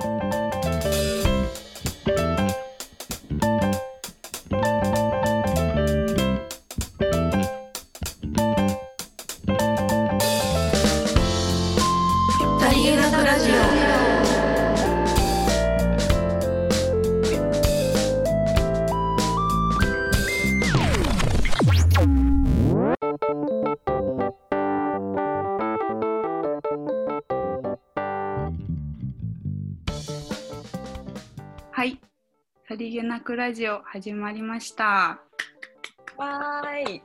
[0.00, 0.39] さ
[33.30, 35.20] りげなくラジオ始まりました。
[36.16, 37.02] わーい。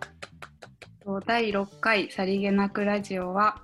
[1.04, 3.62] と第6回さりげなくラジオは、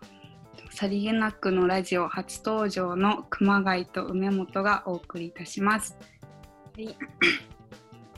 [0.70, 5.98] さりげなくのラジオ初登場の熊谷と梅本がお送りいたします。
[6.76, 6.96] はい。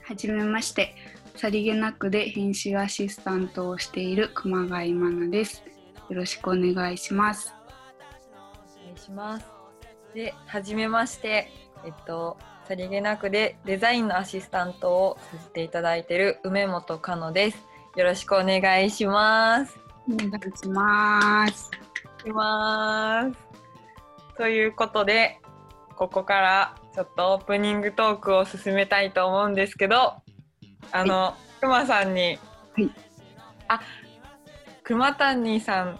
[0.02, 0.94] はじめまして。
[1.38, 5.64] さりげなくで編集アシスタントをしている熊谷真奈です。
[6.10, 7.56] よろしくお願いします。
[8.82, 9.46] お願いします。
[10.14, 11.48] で、はじめまして。
[11.86, 17.58] えっと、さりげなくでデザインのアシスタントをさせていただいている梅本かのです。
[17.98, 19.78] よろしくお願いします。
[20.10, 21.70] お願いします。
[22.24, 23.38] します。
[24.38, 25.40] ということで、
[25.96, 30.14] ここからちょっとオープニングトークを進めたいと思うんですけど、
[30.92, 32.40] あの、くまさんに、
[32.76, 32.92] はい。
[33.68, 33.82] あ、
[34.84, 36.00] 熊谷さん、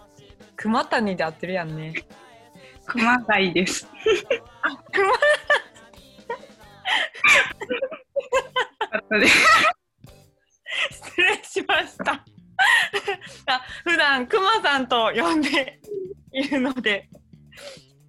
[0.56, 1.94] 熊谷で合ってるやんね。
[2.86, 3.86] 熊谷です。
[4.62, 5.63] あ、熊後で
[10.90, 12.12] 失礼しました。
[13.46, 15.80] あ普段くまさんと呼んで
[16.32, 17.08] いるので、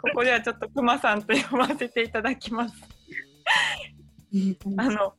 [0.01, 2.75] ここではちょっとくまさんと呼ばせていただきます。
[4.77, 5.13] あの、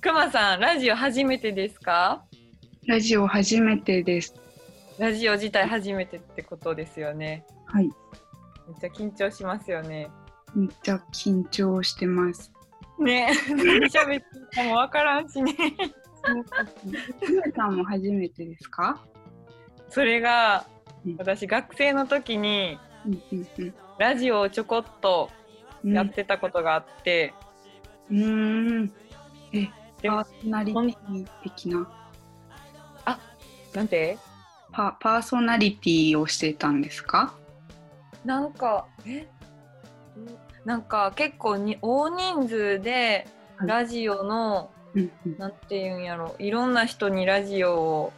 [0.00, 2.24] くまさん、ラジオ初めてですか？
[2.86, 4.34] ラジオ初めてです。
[4.98, 7.44] ラジオ自体初めてってことですよね。
[7.66, 7.86] はい。
[7.86, 7.94] めっ
[8.80, 10.08] ちゃ緊張しますよね。
[10.54, 12.52] めっちゃ緊張してます。
[12.98, 13.32] ね。
[13.48, 13.58] 何
[13.90, 15.52] 喋っていいかもわからんしね。
[17.22, 19.04] 梅さんも初めてですか？
[19.90, 20.66] それが
[21.06, 22.78] うん、私学生の時に
[23.98, 25.30] ラジオをちょこっと
[25.84, 27.34] やってたことがあって、
[28.10, 28.92] うーん。
[29.52, 29.68] え、
[30.00, 31.86] でパーソナリティ的な？
[33.74, 34.16] なんて？
[34.72, 37.34] パパーソナリティをしてたんですか？
[38.24, 39.28] なんかえ？
[40.64, 43.26] なんか結構に大人数で
[43.56, 43.68] はい。
[43.68, 45.38] ラジオの、うんうん。
[45.38, 48.12] なんていうんやろいろんな人にラジオを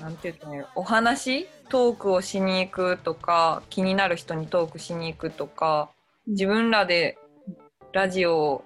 [0.00, 5.88] なんて言ったんやろお話トークをしに行くとか気になる人にトークしに行くとか
[6.26, 7.16] 自分らで
[7.92, 8.64] ラジオを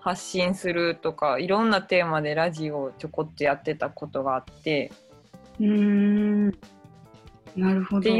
[0.00, 4.92] 発信するとかいろんなテーマでラジオをちょこっとやってたことがあって。
[5.58, 6.46] うーん。
[7.56, 8.10] なるほど。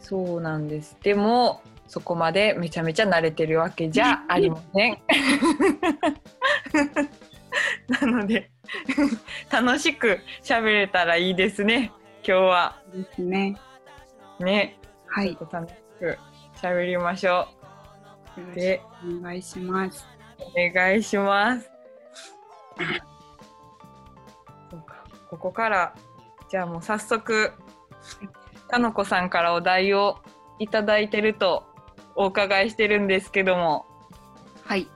[0.00, 0.96] そうなんです。
[1.02, 4.98] でもそこまでめちゃめちゃ慣れてるわけじゃありません。
[7.88, 8.50] なので
[9.50, 11.90] 楽しく喋れたらいいですね。
[12.16, 12.76] 今日は。
[12.92, 13.56] ですね。
[14.38, 14.78] ね。
[15.06, 15.36] はい。
[15.50, 16.18] 楽しく
[16.60, 17.48] 喋りましょよ
[18.36, 20.06] ろしでくお願いします。
[20.38, 21.70] うお願いします。
[24.70, 25.04] そうか。
[25.30, 25.94] ここから
[26.50, 27.52] じゃあもう早速
[28.68, 30.18] かのこさんからお題を
[30.58, 31.64] いただいてると
[32.20, 33.86] お伺いしてるんですけども
[34.64, 34.88] はい。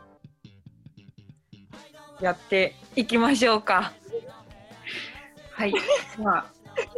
[2.21, 3.93] やっていきましょうか
[5.53, 5.73] はい。
[6.19, 6.47] では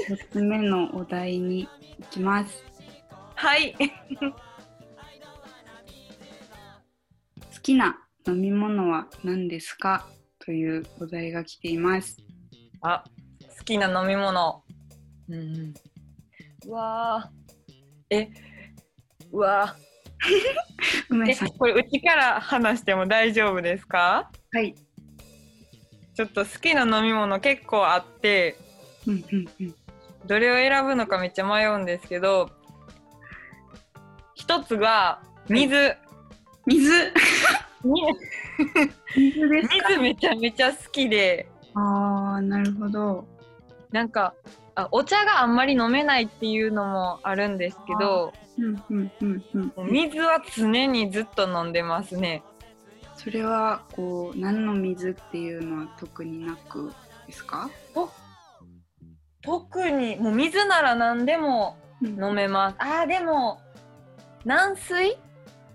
[0.09, 1.69] 一つ目のお題に
[1.99, 2.65] 行きます。
[3.35, 3.75] はい
[7.55, 10.09] 好きな飲み物は何ですか？
[10.39, 12.17] というお題が来ています。
[12.83, 13.05] あ
[13.59, 14.63] 好きな飲み物
[15.29, 15.75] うん
[16.67, 18.31] うわーえ
[19.33, 19.75] うわ
[21.11, 21.49] ーえ梅さん。
[21.51, 24.31] これうちから話しても大丈夫ですか？
[24.53, 24.75] はい。
[26.15, 28.57] ちょっと好きな飲み物結構あって
[29.07, 29.75] うんうんうん。
[30.27, 32.51] どれを選ぶのかめっちゃ迷うんですけど
[34.35, 35.97] 一つが水、
[36.67, 36.91] 水？
[37.85, 38.01] み
[39.17, 39.89] 水ですか？
[39.91, 43.27] 水めちゃめちゃ好きでああ、なるほど。
[43.91, 44.35] なんか
[44.77, 49.73] あお茶があんまり飲めないっていうのもあるんですけどうんうんうんうん。
[49.77, 52.43] もう水は常にずっと飲んでますね。
[53.17, 56.93] それはこう何の水っていうのは特になく
[57.27, 57.71] ですか？
[59.43, 62.77] 特にもう水なら何でも飲めます。
[62.79, 63.61] あーでも
[64.45, 65.17] 軟水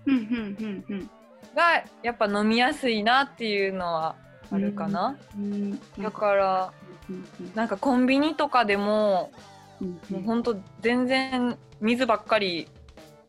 [0.06, 1.10] うんうんうんうん。
[1.54, 4.14] がやっぱ飲みやすいなっていうのは
[4.52, 5.80] あるかな、うん。
[5.98, 6.72] だから
[7.08, 7.52] うんうん。
[7.54, 9.32] なんかコンビニとかでも
[9.80, 12.68] うんもうほんと全然水ばっかり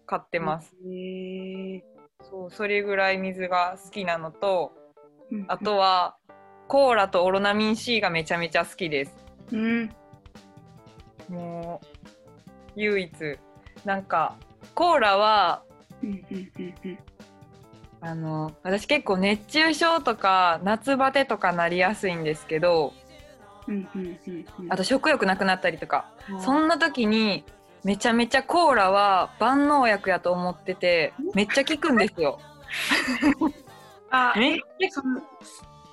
[0.05, 0.75] 買ってます、
[2.29, 4.73] そうそれぐらい水が好きなのと
[5.31, 6.17] うんあとは
[6.67, 9.11] コーラとオロナミン C がめちゃめちゃ好きです。
[9.51, 9.89] うん。
[11.27, 13.11] もう唯一
[13.83, 14.37] なんか
[14.73, 15.63] コーラは
[16.01, 16.99] うんうんうんうん。
[17.99, 22.93] あの私結構熱中症とか夏バテとかなりやすいんですけど
[24.69, 26.05] あと食欲なくなったりとか。
[26.35, 27.45] あそんな時に
[27.83, 32.39] めちゃめちゃコーラは万能薬やと思っててめっちゃ効くんですよ。
[34.09, 35.21] あめっちゃその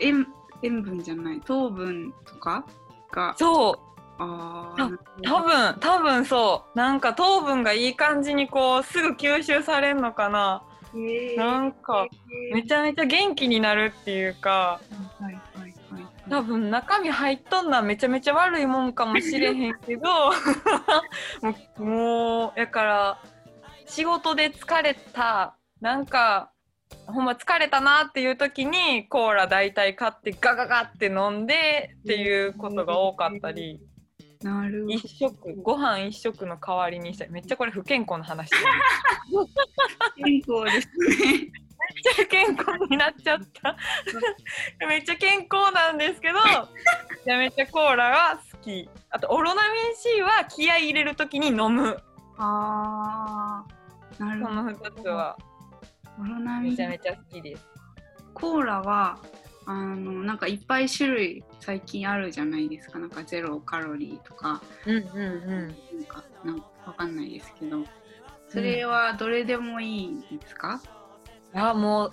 [0.00, 0.26] 塩
[0.62, 2.64] 塩分じゃない糖分とか？
[3.12, 3.34] が。
[3.38, 3.78] そう。
[4.20, 4.90] ああ
[5.22, 6.78] 多分多分そう。
[6.78, 10.62] なんか糖分がいい感じにこうすぐ吸収されんのかな。
[10.92, 12.08] 分なんか
[12.52, 14.80] めちゃめちゃ元気になるっていうか
[16.28, 20.08] 多分中身入っとんのはめちゃめちゃ悪いもんかもしれへんけど
[21.82, 23.22] もうやから
[23.86, 26.50] 仕事で疲れたなんか
[27.06, 33.80] ほんま疲れたなっていう時にコーラ大体買ってガガガって飲んでっていうことが多かったり。
[34.42, 37.30] なるほど一食ご飯一食の代わりにしたり。
[37.30, 38.50] めっちゃこれ不健康な話。
[40.16, 40.88] 健康です
[41.32, 41.52] ね
[41.98, 43.76] めっちゃ不健康になっちゃった。
[44.86, 46.44] めっちゃ健康なんですけどめ
[47.24, 48.88] ちゃめちゃコーラが好き。
[49.10, 52.00] あとオロナミン C は気合い入れる時に飲む。
[52.38, 53.64] あ
[54.18, 54.56] あなるほど。
[54.56, 55.36] その2つは。
[56.20, 56.70] オロナミン。
[56.72, 57.66] めちゃめちゃ好きです。
[58.34, 59.18] コーラは
[59.66, 63.00] あのなんかいっぱい種類最近あるじゃないですか。
[63.00, 64.62] なんかゼロカロリーとか。
[64.86, 65.98] うんうんうん。
[65.98, 67.84] なんかなんかわかんないですけど。
[68.50, 70.80] それはどれでもいいんですか、
[71.54, 72.12] あもう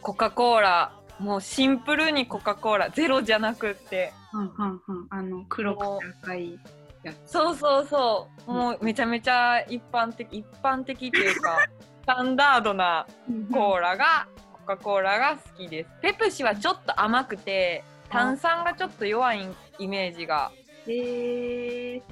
[0.00, 0.92] コカ・コーラ。
[1.18, 2.90] もうシンプルにコカ・コーラ。
[2.90, 4.12] ゼロじゃなくって。
[4.32, 5.06] はんはんはん。
[5.10, 6.58] あの黒くて赤い
[7.02, 7.32] やつ。
[7.32, 8.52] そうそうそう。
[8.52, 11.58] もうめちゃめちゃ一般的一般的っていうか
[12.02, 13.06] スタンダードな
[13.52, 15.90] コーラがコカ・コーラが好きです。
[16.02, 19.48] ペプシはちょっと甘くて炭酸がちょっと弱い
[19.78, 20.50] イメージが。
[20.86, 22.02] へえ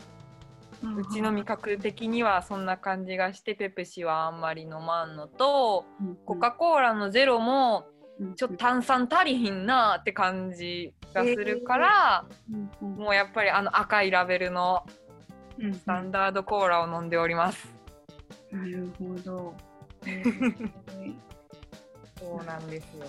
[0.82, 5.84] うちの味覚的にはそんな感じがしてペプシはあんまり飲まんのと
[6.26, 7.87] コカ・コーラのゼロも
[8.37, 12.26] ちょっと炭酸足りひんなって感じがするから、
[12.81, 14.84] もうやっぱりあの赤いラベルの
[15.58, 17.75] うんスタンダードコーラを飲んでおります。
[18.50, 19.55] なるほど。
[22.19, 23.06] そうなんですよ。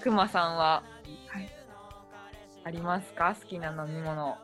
[0.00, 0.82] くまさんは
[1.28, 1.48] はい
[2.64, 3.34] ありますか？
[3.38, 4.36] 好きな飲み物。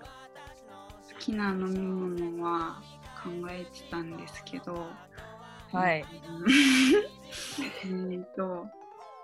[1.25, 2.83] 好きな飲み物は
[3.23, 4.89] 考えてたんですけど、
[5.73, 6.05] はい。
[7.83, 8.67] えーと、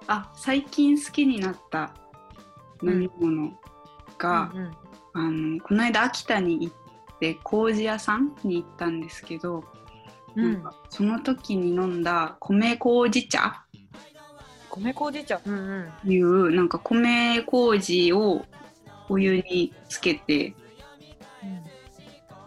[0.07, 1.93] あ、最近好きになった
[2.83, 3.53] 飲み物
[4.17, 4.77] が、うんうん
[5.13, 9.65] あのこの間秋田に行って麹屋さんに行ったんですけど、
[10.37, 13.67] なんかその時に飲んだ米麹茶
[14.71, 15.41] 米麹茶？
[15.45, 16.11] うんうん。
[16.11, 18.47] いうなんか米麹を
[19.09, 20.55] お湯につけて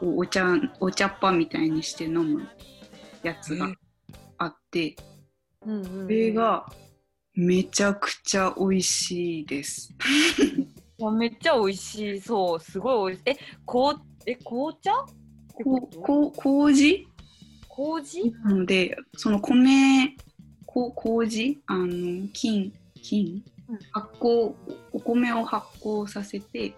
[0.03, 0.45] おお茶
[0.81, 2.45] お茶っ葉みたいにして飲む
[3.23, 3.73] やつが
[4.37, 4.95] あって、
[5.65, 6.65] うんうんうんそれが
[7.35, 9.95] めちゃくちゃ美味しいです。
[11.17, 12.59] めっちゃ美味しそう。
[12.59, 13.29] すごい美味しい。
[13.31, 14.91] え、こうえ紅茶？
[14.93, 15.05] っ
[15.57, 17.07] てここ麹？
[17.69, 18.31] 麹？
[18.43, 20.15] なのでその米
[20.65, 21.59] こ麹？
[21.65, 24.53] あの菌菌うん発酵
[24.91, 26.73] お米を発酵させて、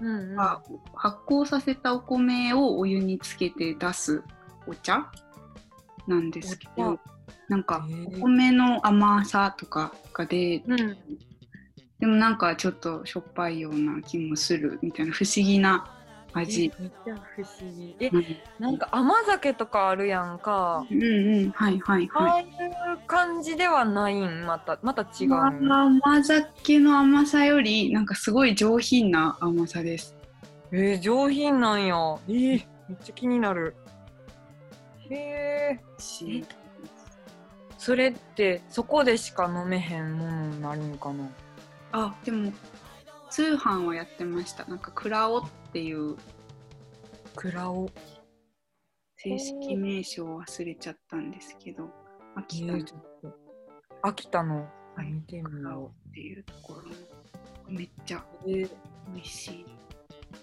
[0.00, 0.40] うんうん。
[0.40, 0.62] あ
[0.94, 4.22] 発酵させたお米をお湯につけて出す
[4.66, 5.10] お茶？
[6.06, 7.00] なんですけおど
[7.48, 10.96] なんかお米の甘さとかが出うん。
[11.98, 15.90] でもなんかちょっとしょっぱいような気もするみたいな不思議な
[16.36, 16.72] 味。
[16.78, 17.96] えめっちゃ不思議。
[18.00, 18.24] えう、ん
[18.58, 20.84] なんか甘酒とかあるやんか。
[20.90, 22.46] うんうんはいはいあはい。
[22.60, 24.46] あいう感じではないん？
[24.46, 25.72] またまた違うまん。
[25.72, 30.16] あ甘酒の甘さよりなんかすごい上品な甘さです。
[30.72, 31.96] えー、上品なんや。
[32.28, 32.62] えー、めっ
[33.02, 33.74] ちゃ気になる。
[35.10, 35.80] へえ。
[35.98, 36.44] し
[37.78, 41.28] それってそこでしか飲めへんものになるんかな？
[41.92, 42.52] あでも
[43.30, 44.64] 通販はやってました。
[44.64, 45.42] なんかクラオっ
[45.76, 46.16] ていう
[47.34, 47.86] クラオ。
[49.18, 52.84] 正式名称を忘れちゃったんですけど、え秋田の
[54.00, 56.82] 秋田のはい見てみよっていうところ
[57.68, 58.70] めっちゃ美
[59.14, 59.66] 味しい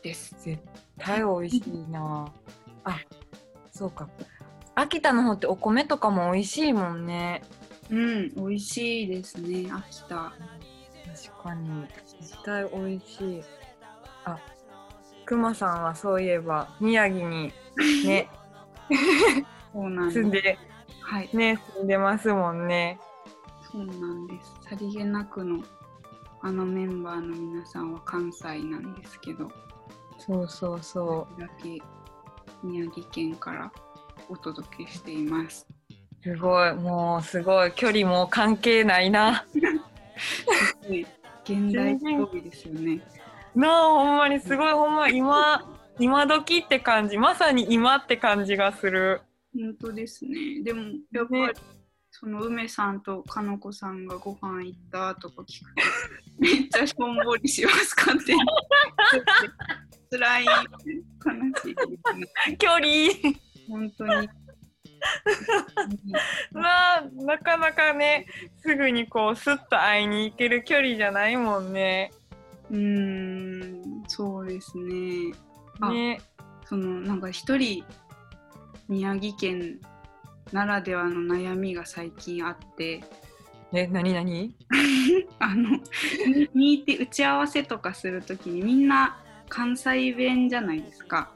[0.04, 0.36] です。
[0.40, 0.62] 絶
[1.00, 2.32] 対美味しいな。
[2.84, 3.00] あ、
[3.72, 4.08] そうか。
[4.76, 7.42] 秋田の方ってお米とかも美味しいもんね。
[7.90, 10.32] うん、美味しいですね、秋田。
[11.26, 11.88] 確かに
[12.22, 13.44] 絶対美味しい
[14.26, 14.38] あ
[15.24, 17.54] くまさんはそういえば宮城に
[18.06, 18.30] ね
[19.74, 20.20] そうなんです。
[20.22, 20.58] 住んで
[21.02, 23.00] はい、ね住んでますもんね。
[23.72, 24.70] そうなんです。
[24.70, 25.64] さりげなくの
[26.42, 29.50] あのメンバーの皆さんは関西なんですけど、
[30.18, 31.82] そうそうそだけ
[32.62, 33.72] 宮城県から
[34.30, 35.66] お届けしています。
[35.90, 36.24] う。
[36.24, 39.46] すごいもうすごい距離も関係ないな。
[41.46, 43.02] 現代っぽいですよね。
[43.56, 45.64] なあほんまにすごいほんま今
[46.00, 49.22] 今時って感じまさに今って感じがする。
[49.54, 50.64] 本当ですね。
[50.64, 50.82] でも
[51.12, 51.54] やっぱり、ね
[52.16, 55.82] その梅さんとかのこさんがご飯行ったとか聞くと
[56.38, 58.40] めっちゃしょんぼりします勝手に。
[60.12, 60.52] 辛い悲
[61.64, 62.58] しい。
[62.58, 62.84] 距離
[63.68, 64.30] 本当に。
[66.54, 68.28] まあなかなかね
[68.62, 72.12] すぐにこうスッと会いに行ける距離じゃないもんね。
[72.72, 75.34] うーん、そうですね。
[75.80, 76.22] あね
[76.66, 77.84] そのなんか一人
[78.88, 79.80] 宮城県
[80.52, 83.04] ならではの悩みが最近あって、
[83.74, 84.56] え何何？
[85.40, 85.80] あのミ
[86.54, 89.18] ミーティ打ち合わせとかするときにみんな
[89.50, 91.32] 関西弁じゃないですか。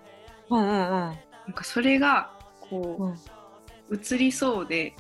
[0.50, 0.72] うんうんうん。
[0.72, 1.14] な
[1.50, 2.32] んかそれが
[2.62, 3.18] こうんう
[4.14, 4.94] 映りそうで。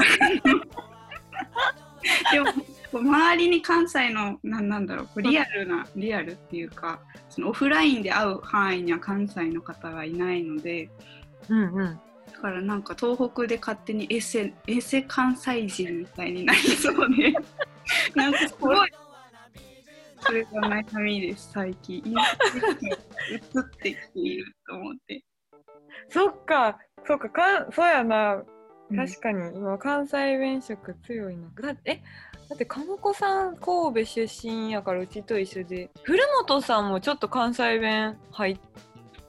[2.32, 2.46] でも
[2.92, 10.90] 周りに関西のなんなんだろうリアルなリアルっていうかそのオフラインで会う範囲には関西の方がいないので
[11.48, 12.00] うんうん。
[12.32, 17.32] だからなんか東北で勝手にエセエセ関西人みたいになりそうで
[18.14, 18.90] なんかすごい
[20.22, 22.02] それが悩みです最近。
[23.30, 25.24] 映ってきていると思って。
[26.08, 28.42] そっかそっかかんそうやな。
[28.90, 28.96] うん。
[28.96, 31.48] 確かに今関西弁色強いな。
[31.72, 32.02] だえ
[32.50, 38.58] だって鴨子さん神戸出身やからうちと一緒で古本さんもちょっと関西弁入っ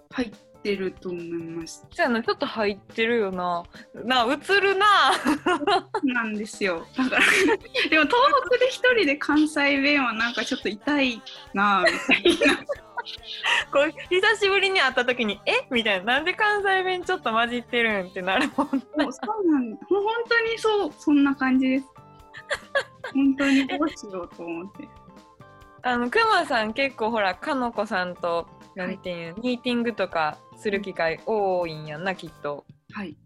[0.10, 0.32] 入っ
[0.64, 1.86] てると思います。
[1.92, 3.64] そうやなちょっと入ってるよな
[3.94, 5.12] な映るな
[6.04, 6.88] なんですよ。
[6.98, 8.10] だからでも東
[8.48, 11.22] 北で一人で関西弁はなんかちょっと痛い
[11.54, 12.58] なぁみたいな。
[13.72, 15.68] こう久しぶりに会った時に「え？
[15.72, 21.86] みたいな「なんで関西弁ちょっと混じってるん?」ってなるもんもうそうなんもう本当にそうそんな感じです。
[23.14, 24.88] 本当にどうしようと思って。
[25.84, 32.66] あのくまさん結構ほらかのこさんとなんていう、ミーティングとかする機会多いんやんなきっと。
[32.94, 33.18] はい。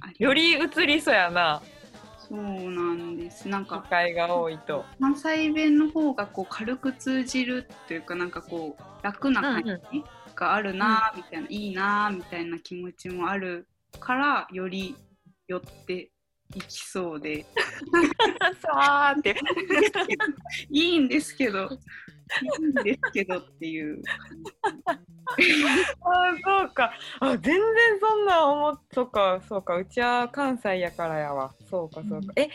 [0.00, 1.60] あより映りそうやな。
[2.18, 3.48] そうなんです。
[3.48, 4.84] なん機か会が多いと。
[5.00, 10.04] 関西弁の方がこう軽く通じるっていうかなんかこう楽な感じ
[10.34, 13.68] があるなぁみたいな、いいなぁみたいな気持ちもある
[14.00, 14.96] からより
[15.48, 16.10] 寄って
[16.54, 17.44] いきそうで。
[18.62, 19.36] さーって。
[20.70, 21.68] いいんですけど、い
[22.62, 24.02] いんですけどっていう。
[24.82, 24.98] 感
[26.02, 26.92] あそうか。
[27.20, 27.60] あ全然
[28.00, 29.76] そんな思っそうかそうか。
[29.76, 31.52] うちは関西やからやわ。
[31.68, 32.48] そうかそうか、え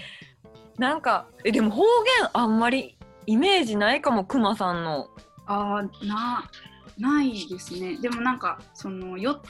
[0.77, 5.09] なんかえでも方言あんまりイメージないかもくまさんの。
[5.45, 6.49] あ、な、
[6.97, 7.97] ないですね。
[7.97, 9.41] でもなんか、その、よ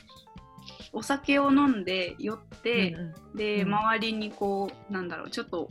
[0.93, 2.95] お酒を飲んで酔って、
[3.36, 3.74] で、うん。
[3.74, 5.69] 周りにこう、なんだろう、ちょっと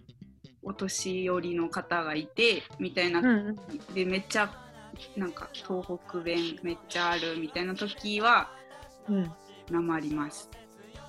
[0.63, 3.95] お年寄りの方がいて、みたいな、うんうん。
[3.95, 4.51] で、めっちゃ、
[5.17, 8.51] なんか東北弁めっちゃあるみたいな時は、
[9.09, 9.33] うん。
[9.71, 10.51] なまります。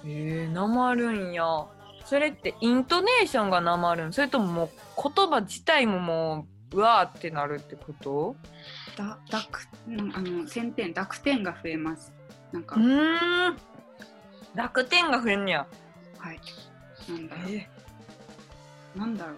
[0.06, 1.44] へえなまるんや。
[2.06, 4.70] それってイントネーションがなまるんそれとももう
[5.16, 8.36] 言葉自体ももううわーってなるってこと？
[8.98, 9.48] だ、濁、
[9.88, 12.12] うんあの、点々、濁点が増えます。
[12.52, 13.58] なんか、うーん
[14.56, 15.68] 濁点が増えんねや
[16.18, 16.40] はい。
[17.10, 17.52] なんだろう。
[17.52, 17.70] え
[18.96, 19.36] なんだろう。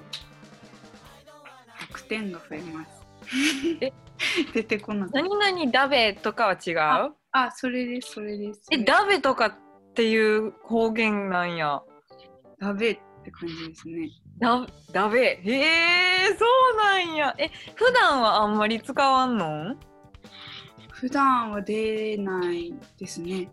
[1.93, 2.89] 100点が増えます。
[3.81, 3.93] え
[4.53, 5.21] 出てこなかった。
[5.21, 6.71] 何々ダベとかは違
[7.09, 7.13] う？
[7.31, 8.61] あ、それです、それです。
[8.71, 9.53] えダベとかっ
[9.95, 11.81] ていう方言なんや
[12.59, 14.09] ダベって感じですね。
[14.39, 15.39] だダベ？
[15.43, 19.75] へえそうなんやえ普段はあんまり使わんの？
[20.91, 23.49] 普段は出ないですね。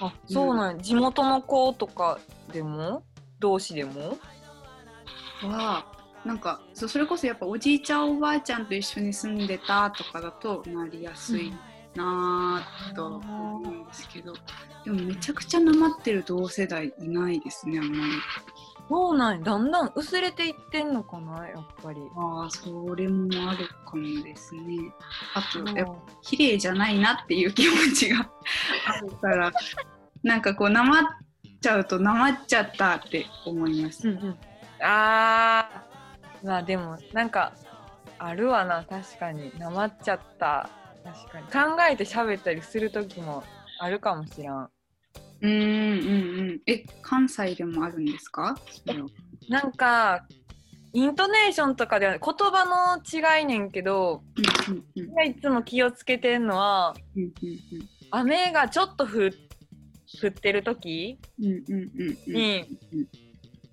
[0.00, 2.18] あそうなんや、地元の子とか
[2.52, 3.02] でも？
[3.38, 4.16] 同士でも？
[5.42, 5.86] は、
[6.24, 11.52] なんかそそれこそやっぱおじいちゃんおばあちゃんと一緒に住んでたとかだとなりやすい
[11.94, 14.34] なぁと思うんですけど、
[14.84, 18.12] でもめちゃくちゃなまってる同世代いないですねあんまり。
[18.88, 19.44] そうなんや。
[19.44, 22.00] だんだん薄れていってんのかなやっぱり。
[22.16, 24.78] ああそれもあるかもですね。
[25.34, 25.64] あとう。
[25.64, 28.18] んやっぱ綺麗じゃないなっていう気持ちが
[28.86, 29.52] あるから。
[30.22, 31.02] なんかこうなまっ
[31.60, 34.08] ちゃうとなまっちゃったって思います。
[34.08, 34.38] うんうん。
[34.82, 36.46] あー。
[36.46, 37.52] まあでもなんか
[38.18, 38.84] あるわな。
[38.84, 39.52] 確かに。
[39.58, 40.68] なまっちゃった。
[41.04, 41.76] 確かに。
[41.76, 43.42] 考えて喋ったりする時も
[43.78, 44.70] あるかもしらん
[45.40, 46.60] うんうんうん。
[46.66, 48.56] え、関西でもあるんですか？
[49.48, 50.26] なんか
[50.92, 53.00] イントネーションとかでは言葉の
[53.38, 54.22] 違いねんけど
[54.68, 57.32] うんうんうんいつも気をつけてんのはうんうん
[58.10, 59.30] 雨がちょっと降
[60.22, 63.08] 降ってる時うんうんうんうんうんにうん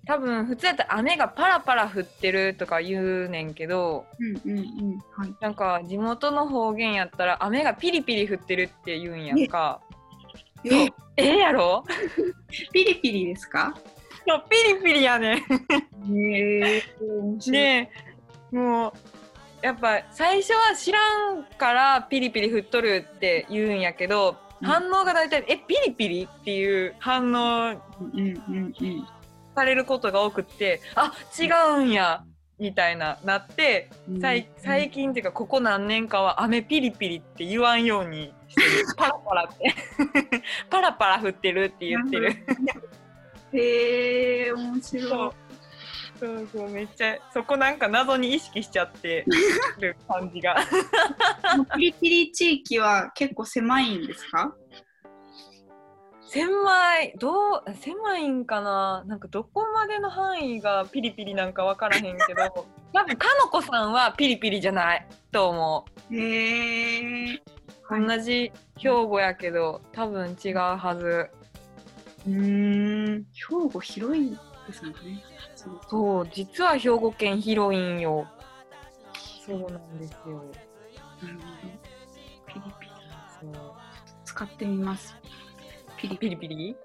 [0.06, 5.34] 多分普通やったら雨がパラパラ降ってるとか言うねんけどうんうんうんはい。
[5.40, 9.80] なんか地元の方言やったら雨がピリピリ降ってるって言うんやんか。
[10.64, 10.84] え、
[11.16, 11.84] ええやろ？
[12.72, 13.74] ピリピリですか？
[14.26, 15.44] そうピリピリやね
[16.10, 16.82] え。
[17.00, 17.60] 面白い。
[17.60, 17.90] で
[18.52, 18.92] もう
[19.62, 27.74] やっぱ最初は知らんからピリピリ降っとるって言うんやけど、うん反応が大体「えピリピリ?」っていう反応
[29.54, 32.22] されることが多くって「あ違うんや」
[32.58, 34.20] みたいななってうん。
[34.22, 38.32] 最最近っていうかここ何年かは雨ピリピリって言わんように
[38.96, 39.74] パラパラって。
[40.70, 42.32] パラパラ降ってるって言ってる。
[43.52, 45.32] へえ面そ白う。
[46.18, 49.24] そうそうめっちゃそこなんか謎に意識しちゃって
[49.80, 50.54] る感じが。
[50.54, 50.64] い。
[51.76, 54.54] ピリピリ地域は結構狭いんですか？
[56.26, 57.14] 狭い。
[57.18, 59.04] どう狭いんかな？
[59.06, 62.66] なんかどこまでの範囲がピリピリなんか分からへんけど。
[62.94, 66.14] 多分かのこさんはピリピリじゃないと思う。
[66.16, 67.42] へえ。
[67.90, 71.28] 同じ兵庫やけど多分違うはず
[72.26, 73.26] うーん。
[73.34, 74.30] 兵庫広い
[74.66, 75.22] ですもんね。
[75.88, 78.26] そう実は兵庫県広いんよ
[79.46, 80.42] そうなんですよ
[81.22, 81.72] なるほど。
[82.46, 82.92] ピリピリ
[83.40, 83.52] そう
[84.24, 85.14] 使ってみます。
[85.96, 86.36] ピリピリ。
[86.36, 86.76] ピリ？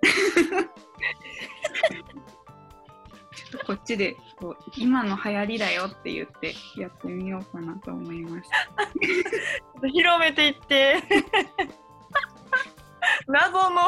[3.66, 8.50] こっちでこう今の流行りだよって言ってやってみようかなと思います。
[9.92, 10.98] 広めていって。
[13.28, 13.82] 謎の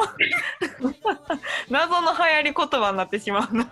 [1.69, 3.71] 謎の流行り言葉になってしまうな。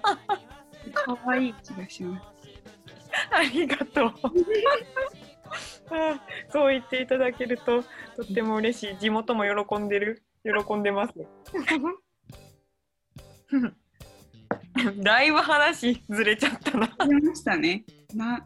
[0.94, 2.26] 可愛い気がします。
[3.32, 4.14] ありがとう。
[5.92, 6.20] あ
[6.52, 7.88] そう言っていただけるとと
[8.24, 8.98] っても嬉しい。
[8.98, 10.24] 地元も喜んでる。
[10.44, 11.14] 喜んでます
[15.04, 17.84] だいぶ話ずれちゃったな出ましたね。
[18.14, 18.44] な、な、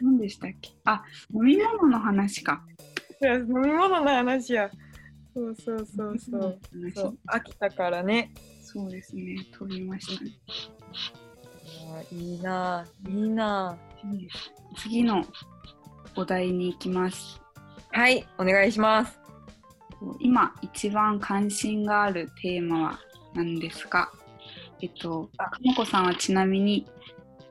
[0.00, 0.70] なんでしたっけ？
[0.84, 1.02] あ、
[1.34, 2.62] 飲み物の話か。
[3.20, 4.70] いや飲み物の話や
[5.34, 9.36] そうそうそうそう話そう秋田からねそうですね。
[9.56, 10.30] 飛びましたね。
[11.94, 13.78] あいいないいな
[14.76, 15.24] 次の
[16.16, 17.40] お題に行きます。
[17.92, 19.20] はいお願いします
[20.18, 22.98] 今一番関心があるテーマは
[23.34, 24.12] 何ですか？
[24.82, 26.86] えっと、かのこさんはちなみに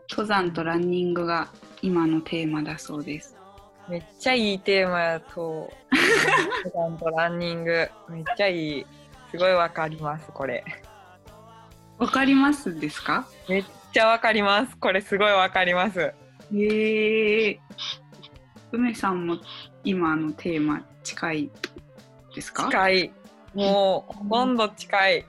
[0.09, 1.47] 登山とランニングが
[1.81, 3.37] 今のテーマだそうです。
[3.87, 5.71] めっちゃいいテーマやと
[6.65, 7.89] 登山とランニング。
[8.09, 8.85] めっちゃいい。
[9.31, 10.65] すごいわかりますこれ。
[11.97, 13.25] わかりますですか？
[13.47, 14.75] めっちゃわかります。
[14.77, 16.13] これすごいわかります。
[16.53, 17.59] へえ。
[18.73, 19.37] 梅さんも
[19.85, 21.49] 今のテーマ近い
[22.35, 22.65] ですか？
[22.65, 23.13] 近い。
[23.53, 25.25] もうほとんど近い。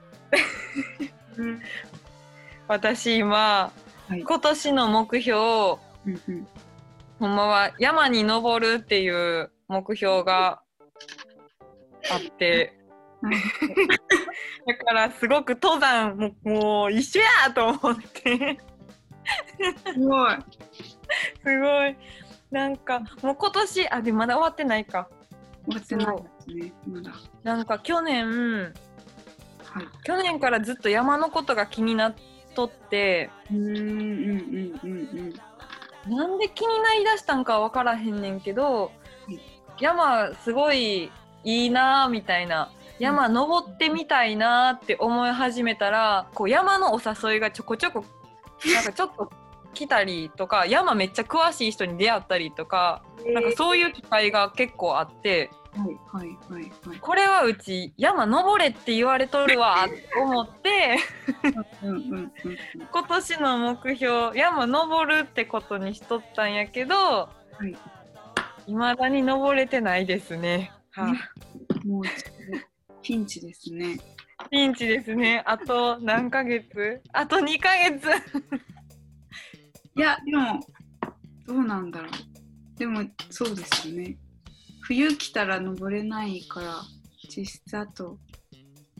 [1.37, 1.61] うん
[2.73, 3.71] 私今、
[4.07, 6.47] はい今年の目標うんうん
[7.19, 10.63] ほんまは山に登るっていう目標が
[12.11, 12.73] あって
[14.65, 18.59] だからすごく登山ももう一緒やと思って
[19.93, 20.35] すごい。
[21.45, 21.97] すごい
[22.49, 25.07] なんかもう今年あでもまだ終わってないか
[25.65, 26.73] 終わってないですね。
[26.87, 27.11] まだ。
[27.43, 28.73] なんか去年
[29.63, 29.87] はい。
[30.03, 32.15] 去年からずっと山のことが気になっ
[32.53, 33.29] とって。
[36.07, 38.91] なんで気になりだしたんかわからへんねんけど、
[39.27, 39.37] い
[39.79, 41.11] 山すごい
[41.43, 48.03] いいなみたいな山登ってみたいなって思い始めたらこう山のお誘いがちょこちょこ
[48.73, 49.31] なんかちょっと
[49.73, 56.97] 来たりとか山めっちゃ詳しい人に出会ったりとか、なんかそういう機会が結構あってはいはいはいはい。
[56.99, 60.99] これはうち山登れって言われとるわって思って。
[61.81, 67.29] 今年の目標山登るってことにしとったんやけど、
[67.67, 67.75] い
[68.67, 70.71] 未だに登れてないですね。
[70.91, 71.19] はね
[71.83, 72.03] もう
[73.01, 73.99] ピンチですね。
[74.37, 75.41] あ、ピンチですね。
[75.45, 77.01] あと何ヶ月？
[77.13, 78.07] あと2ヶ月
[79.95, 80.59] いやでも
[81.47, 82.09] どうなんだろう。
[82.77, 84.17] でもそうですよね。
[84.87, 86.81] 冬来たら登れないから
[87.29, 88.17] 実質あと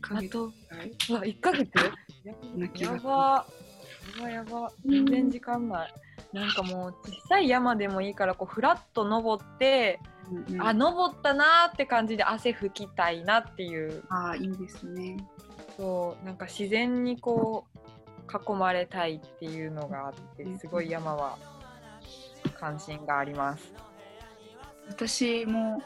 [0.00, 0.90] ヶ月ぐらい。
[1.10, 1.70] うわ1ヶ月？
[2.56, 3.46] な気がするやば
[4.18, 5.94] やばやば全然時間ない。
[6.32, 15.16] なんかもう小さい山でもいいからこうフラッと登って、うんうんあ登ったなーって感じで汗拭きたいなっていうあーいいですね。
[15.76, 21.36] そうなんか自然にこう囲まれたいっていうのがあってすごい山は
[22.58, 23.72] 関心があります。
[24.88, 25.82] 私も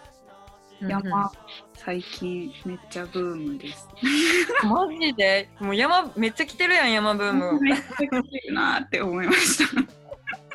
[0.80, 1.32] 山、
[1.74, 3.88] 最近めっちゃブームです。
[4.64, 5.48] マジで？
[5.60, 7.58] もう山めっちゃ来てるやん山ブーム。
[7.60, 9.74] めっちゃ来てるなって思いました。
[9.80, 9.90] めち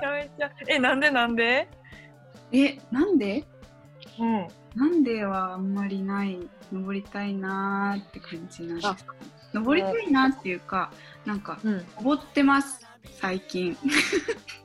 [0.06, 1.68] ゃめちゃえなんでなんで？
[2.52, 3.44] え、なんで？
[4.20, 6.40] うんなんではあんまりない、
[6.72, 9.06] 登りたいなーって感じなんです。
[9.54, 10.92] 登りたいなっていうか、
[11.26, 12.86] なんか、うん登ってます、
[13.20, 13.78] 最近。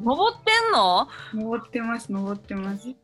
[0.00, 1.08] 登ってんの？
[1.34, 2.94] 登ってます、登ってます。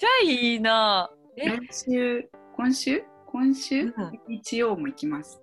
[0.00, 1.10] じゃあいいな。
[1.36, 1.44] え？
[1.50, 3.04] 来週、今週？
[3.26, 3.92] 今週、うん。
[4.28, 5.42] 日曜も行きます。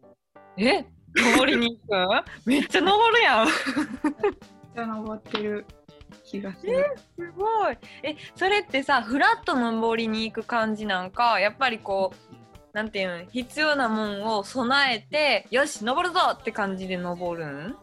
[0.58, 0.84] え？
[1.16, 2.26] 登りに行く？
[2.50, 3.48] めっちゃ登るやん。
[3.48, 3.54] す
[4.74, 5.64] じゃあ登ってる。
[6.24, 6.84] 気がする。
[7.38, 7.78] ごい。
[8.02, 17.76] えそれってさフラット登りに行く感じなんかやっぱりこうなんていうん必要なもんを備えてよし登るぞって感じで登るん？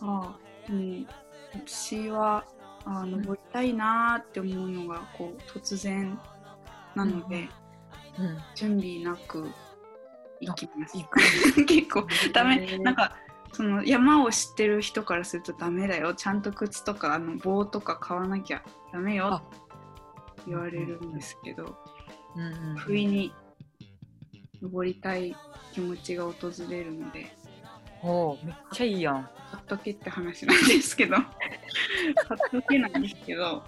[0.00, 0.36] ああ、
[0.70, 1.06] うん、
[1.54, 2.44] 私は
[2.86, 6.18] あー登りたいなーって思うのがこう突然
[6.94, 7.48] なので、
[8.18, 8.38] うん。
[8.54, 9.50] 準備なく
[10.40, 10.96] 行きます。
[11.66, 12.78] 結構ダメ。
[12.78, 13.16] なんか
[13.52, 16.14] その山を知ってる人からするとダメだよ。
[16.14, 19.42] ちゃんと靴とかあの棒とか買わなきゃダメよあっ
[20.36, 21.76] て言われるんですけど
[22.36, 23.34] うんうん不意に
[24.62, 25.34] 登りたい
[25.72, 26.32] 気持ちが訪
[26.70, 27.34] れるので。
[28.02, 31.16] おうめっちゃいいやん買っとけって話なんですけど。
[31.16, 33.64] 買っとけなんですけど、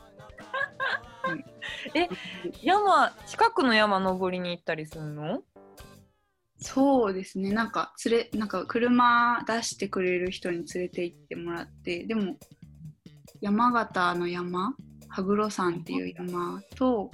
[1.29, 1.45] うん
[1.95, 2.09] え
[2.63, 5.43] 山近くの山登りに行ったりするの？
[6.61, 7.53] そうですね。
[7.53, 12.05] なんか連れなんか車出してくれる人に連れて行ってもらって。
[12.05, 12.39] でも
[13.41, 14.75] 山形の山
[15.09, 17.11] 羽黒山っていう山と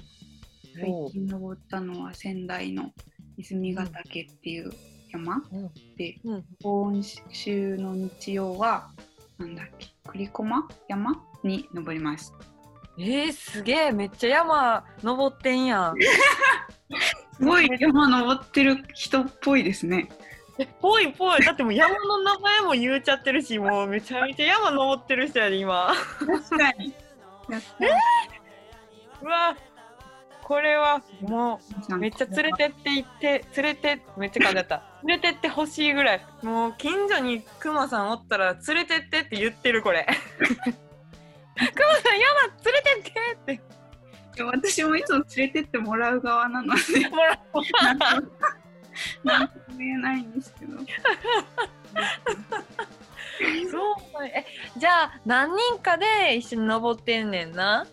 [0.75, 2.93] 最近登ったのは仙台の
[3.37, 4.73] 泉ヶ岳っていう
[5.15, 5.71] 山、うん。
[5.97, 6.45] でうん。
[6.63, 8.91] 今週の日曜は
[9.39, 12.35] なんだっけ栗駒山に登ります。
[12.99, 15.95] えー、すげえめっちゃ山登ってんやん。
[17.37, 20.09] すごい山登ってる人っぽいですね。
[20.59, 21.41] えぽいぽい。
[21.45, 25.93] だってもう山の名前も言うちゃってるしもうめちゃめちゃ山登ってる人やで今。
[26.21, 26.95] 確かに。
[27.49, 27.87] やった
[29.23, 29.57] うわ
[30.45, 34.83] これはもーうめっちゃ連れてって行って連れてめっちゃ感じだった。
[35.05, 36.27] 連れてってほしいぐらい。
[36.43, 40.07] もう近所にクマさんおったら連れてってって言ってるこれ。
[40.07, 40.13] ク
[40.45, 40.65] マさ
[42.13, 43.63] ん山連れてってって。
[44.37, 47.09] いや私もいつも連れてってもらう側なので。
[47.09, 48.05] もらうなんと
[49.25, 50.77] なんとも言えないんですけど。
[50.79, 50.85] そ
[54.21, 54.45] うえ
[54.77, 57.87] じゃあ何人かで一緒に登ってんねんな。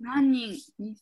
[0.00, 0.96] 何人？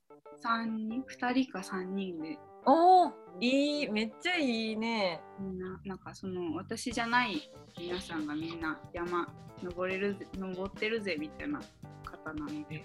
[0.64, 2.38] に3人2人か3人で。
[2.66, 5.20] おおいいめっちゃいいね。
[5.38, 9.26] みんななんかその私じゃない皆さんがみんな山
[9.62, 11.60] 登れるぜ登ってるぜみたいな
[12.04, 12.84] 方なので。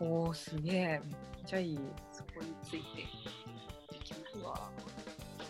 [0.00, 1.02] おおすげえ。
[1.04, 1.80] めっちゃいい。
[2.12, 3.02] そこについて。
[3.96, 4.70] いきますうわ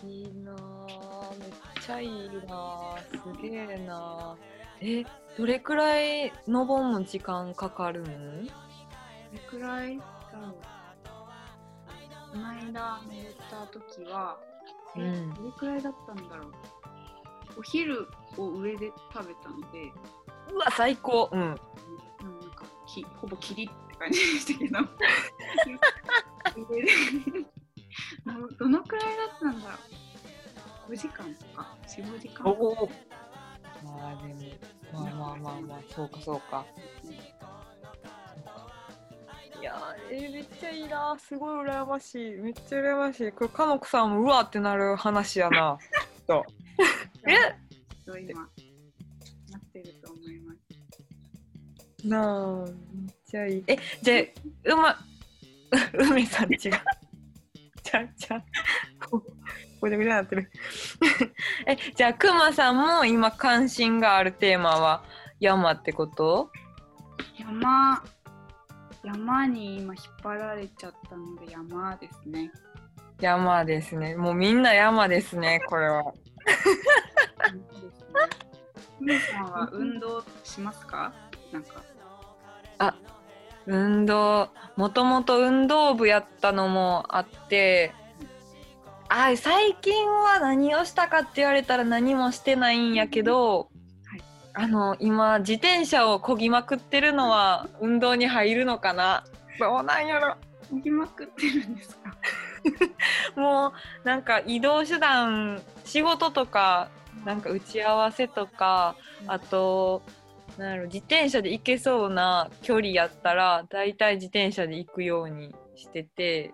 [0.03, 1.49] いいなあめっ
[1.79, 4.35] ちゃいいなあすげえなあ
[4.81, 5.03] え
[5.37, 8.51] どれくらい登るの時間かかるんど
[9.31, 10.80] れくらいだろう
[12.31, 14.39] この間登った時は、
[14.95, 15.33] えうん。
[15.33, 16.53] どれくらいだったんだろう。
[17.59, 19.91] お昼を上で食べたので。
[20.53, 21.27] うわ最高。
[21.31, 21.41] うん。
[21.41, 21.57] うんなん
[22.51, 24.79] かきほぼ霧って感じでしたけど。
[28.57, 29.75] どのくらいだったんだろ
[30.87, 30.93] う。
[30.93, 32.47] 5時間とか45時間。
[32.47, 32.89] おお。
[33.83, 34.39] まあでも
[34.93, 36.65] まあまあまあまあそうかそうか
[39.61, 41.15] いやーえーめっちゃいいな。
[41.19, 42.31] すごい羨ましい。
[42.37, 43.31] めっちゃ羨ましい。
[43.31, 45.77] これかのこさんもうわってなる話やな。
[46.27, 46.43] と
[47.27, 47.35] え？
[48.09, 52.07] と今なってると思います。
[52.07, 53.63] なあめっちゃいい。
[53.67, 54.15] えじゃ
[54.71, 54.97] あうま
[56.11, 56.57] 梅さん違う。
[57.83, 58.43] ちゃうちゃう。
[59.09, 59.23] こ
[59.79, 60.51] ごちゃごちゃになってる。
[61.67, 65.03] えじゃあくまさんも今関心があるテーマは
[65.39, 66.51] 山ってこと？
[67.37, 68.03] 山
[69.03, 72.51] 山に今引っ張られちゃったので山ですね。
[73.19, 74.15] 山ですね。
[74.15, 76.03] もうみんな山ですねこれは。
[76.03, 78.05] そうですね
[78.99, 81.11] 梅さんは運動しますか？
[81.51, 81.81] なんか。
[83.67, 84.49] 運動。
[84.75, 87.93] もともと運動部やったのもあって
[89.09, 93.70] あ最近は何をしたかって言われたら何もしてないんやけど、はい
[94.53, 99.23] あの今自転車をこぎまくってるのは運動に入るのかな？
[99.59, 100.35] どうなんやろ。
[100.71, 102.15] 行きまくってるんですか？
[103.39, 103.69] も
[104.03, 106.89] うなんか移動手段仕事とか
[107.25, 108.95] なんか打ち合わせとか
[109.27, 110.01] あと
[110.57, 116.53] なん自転車で行けそうな距離やったら大体自転車で行くようにしてて。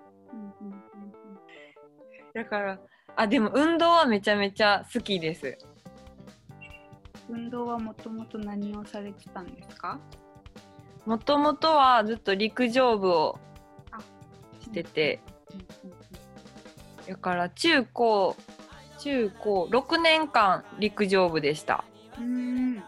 [2.34, 2.80] だから
[3.16, 5.48] あでも運動はめちゃめちゃ好きです。
[5.48, 5.77] うん
[7.30, 10.00] 運動はもともと何をされてたんですか？
[11.06, 13.40] もともとはずっと陸上部を
[13.92, 14.00] あ
[14.62, 15.20] してて。
[17.08, 18.36] だから中高
[19.00, 21.86] 中高6年間陸上部でした。
[22.18, 22.84] うん。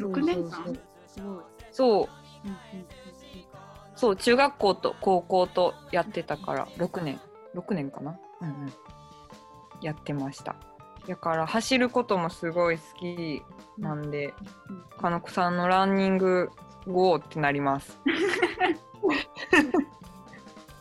[0.00, 0.78] 6年間？
[1.70, 2.08] そう
[3.94, 7.20] そう中学校と高校とやってたから6年
[7.54, 8.18] 6年かな？
[8.40, 8.72] うんうん。
[9.80, 10.56] やってました
[11.06, 13.42] だから走ることもすごい好き
[13.78, 14.32] なんで
[14.70, 14.82] うん。
[14.98, 16.50] かのこさんのランニング
[16.86, 17.98] ウォーってなります。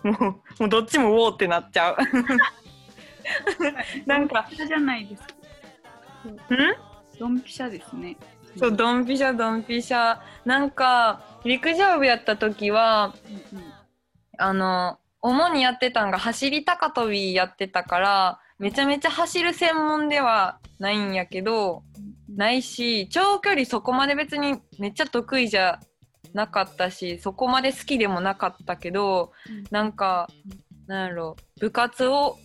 [0.04, 1.98] もうもうどっちもウォーってなっちゃう。
[4.06, 5.30] なんかじゃないですか。
[6.56, 6.58] ん？
[7.20, 8.18] ドンピシャですね。
[8.58, 10.20] そうドンピシャドンピシャ。
[10.46, 13.14] なんか陸上部やった時は
[13.54, 13.74] うんうん。
[14.38, 25.82] あの主にやってたんが走り高跳びやってたからめちゃめちゃ走る専門ではないんやけどうんないし長距離そこまで別にめっちゃ得意じゃ
[26.34, 29.64] なかったしそこまで好きでもなかったけどうん。
[29.70, 30.30] なんか
[30.88, 32.38] なんやろ部活を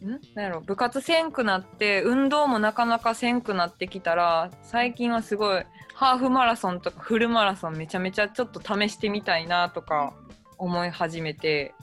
[0.00, 0.20] ん？
[0.36, 10.14] なんやろ部活せんくなって運動もなかなかせんくなってきたら最近はすごいハーフマラソンとかフルマラソンめちゃめちゃちょっと試してみたいなとか
[10.56, 11.74] 思い始めて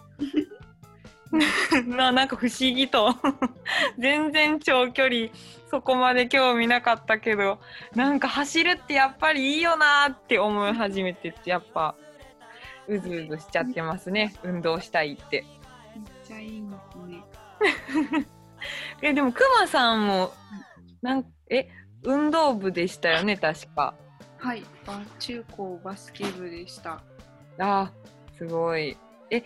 [1.88, 3.16] ななんか不思議と
[3.98, 5.28] 全然長距離
[5.70, 7.60] そこまで興味なかったけど
[7.96, 11.96] なんか走るってやっぱりいいよなーって思い始めてやっぱ
[12.88, 15.44] うずうずしちゃってますね運動したいって。
[15.96, 16.98] めっちゃいいです
[18.12, 18.28] ね。
[19.02, 20.34] えでもくまさんも
[21.02, 21.70] なんえ
[22.04, 23.96] 運動部でしたよね確か。
[24.38, 27.02] はい、バ中高バスケ部でした。
[27.60, 28.98] あーすごい。
[29.32, 29.44] え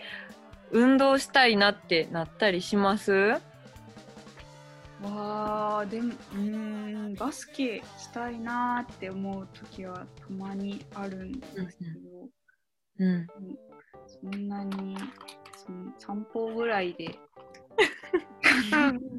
[0.70, 3.40] 運動したいなってなったりします？
[5.02, 12.28] わあ、でも、うーん、バスケしたいなーって思う時はたまにあるんですけど、
[12.98, 13.26] うん。
[14.06, 14.98] そんなに
[15.56, 17.10] その散歩ぐらいで っ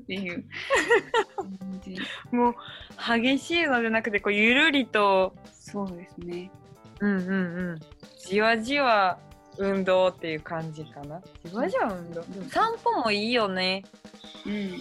[0.05, 0.45] ていう
[1.35, 1.97] 感じ。
[2.31, 2.55] もう
[3.19, 6.51] 激しいのじゃなくてこうゆるりとそうですね。
[6.99, 7.33] うんうんう
[7.73, 7.79] ん
[8.19, 9.17] じわじわ
[9.57, 11.21] 運動っていう感じかな。
[11.45, 12.21] じわじわ運動。
[12.21, 13.83] でも散歩もいいよね。
[14.45, 14.71] うん。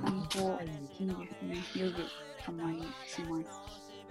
[0.00, 0.62] 散歩
[0.98, 1.56] いいですね。
[1.76, 1.94] 夜
[2.44, 3.44] たまにします。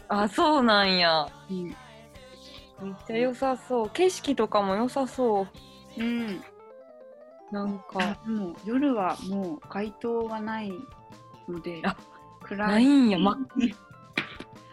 [0.09, 1.27] あそうなんや。
[1.49, 1.63] うん。
[1.65, 3.89] めっちゃ良さそう。
[3.89, 5.47] 景色とかも良さそう。
[5.97, 6.41] うん。
[7.51, 10.71] なんあかでも夜はもう街灯がない
[11.47, 11.95] のであ
[12.43, 13.35] 暗ないんや真っ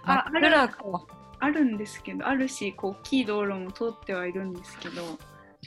[0.03, 1.07] あ真っ暗か。
[1.45, 5.03] あるんですけどあるしこう大きい道路も通ってはいるんですけど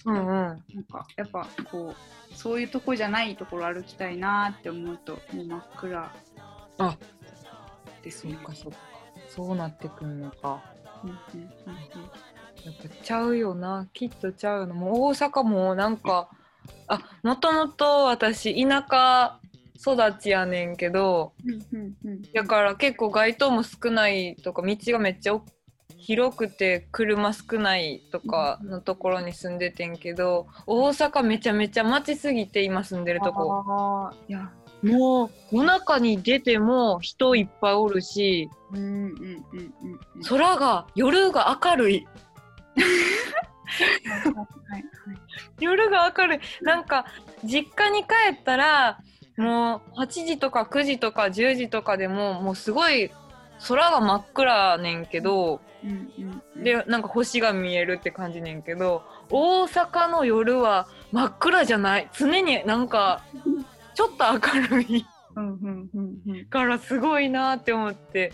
[0.06, 0.26] うんうん。
[0.26, 0.58] なん
[0.92, 6.12] かやっぱこうそういうとこじゃないところ歩きたいなって思うともう真っ暗
[6.78, 6.98] あ
[8.04, 8.34] ですね。
[8.34, 8.78] そうかそうか。
[9.30, 10.64] そうなってくんのか。
[11.04, 11.48] うんうんうん
[12.66, 16.30] やっぱちゃうよなきっとちゃうのもう大阪もなんか
[16.88, 19.40] あもともと私田舎
[19.80, 25.46] 育ちやねんけどうんうんうんだから結構街灯も少ないとか道がめっちゃお
[25.98, 34.14] 広くて車少ないとかのところに住んでてんけど大阪めちゃめちゃ街すぎて今住んでるとこ。
[34.84, 39.14] もう夜中に出ても人いっぱいおるしうんうんうんうん
[40.16, 40.24] うん。
[40.24, 42.08] 空が夜が明るい。
[45.60, 46.40] 夜が明るい。
[46.62, 47.06] なんか
[47.44, 48.08] 実家に帰
[48.40, 49.00] ったら
[49.38, 53.12] もう8時とか9時とか10時とかでももうすごい
[53.68, 56.42] 空が真っ暗ねんけどうんうん。
[56.56, 62.10] うんでなんか星が見えるって感じねんけど大阪の夜は真っ暗じゃない。
[62.14, 63.24] 常になんか
[63.94, 65.06] ちょっと明るい。
[66.50, 68.34] からすごいなって思って。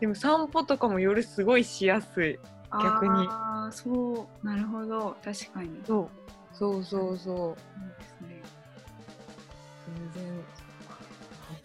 [0.00, 2.38] でも散歩とかも夜すごいしやすい。
[2.72, 3.10] 逆に。
[3.28, 4.46] ああそう。
[4.46, 5.16] なるほど。
[5.22, 5.80] 確かに。
[5.86, 6.08] そう。
[6.52, 7.36] そうそうそう。
[7.36, 7.56] そう
[7.98, 8.42] ですね。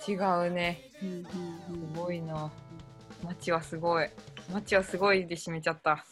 [0.08, 0.82] 全然違うね。
[1.02, 1.24] うんうん。
[1.24, 2.52] すごいな。
[3.24, 4.10] 街はすごい。
[4.54, 6.06] 街はすごいで締めちゃった。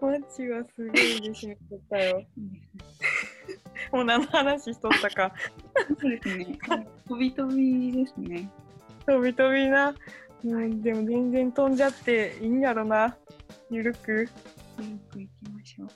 [0.00, 2.26] 街はすごいで締めちゃったよ。
[3.92, 5.32] もう何の話しとったか。
[6.00, 6.58] そうですね
[7.08, 8.50] 飛び飛びですね
[9.06, 9.94] 飛び飛びな。
[10.44, 13.16] うん、でも全然飛んじゃっていいんやろな。
[13.70, 14.22] ゆるく。
[14.22, 14.28] よ
[15.10, 15.88] く行きましょう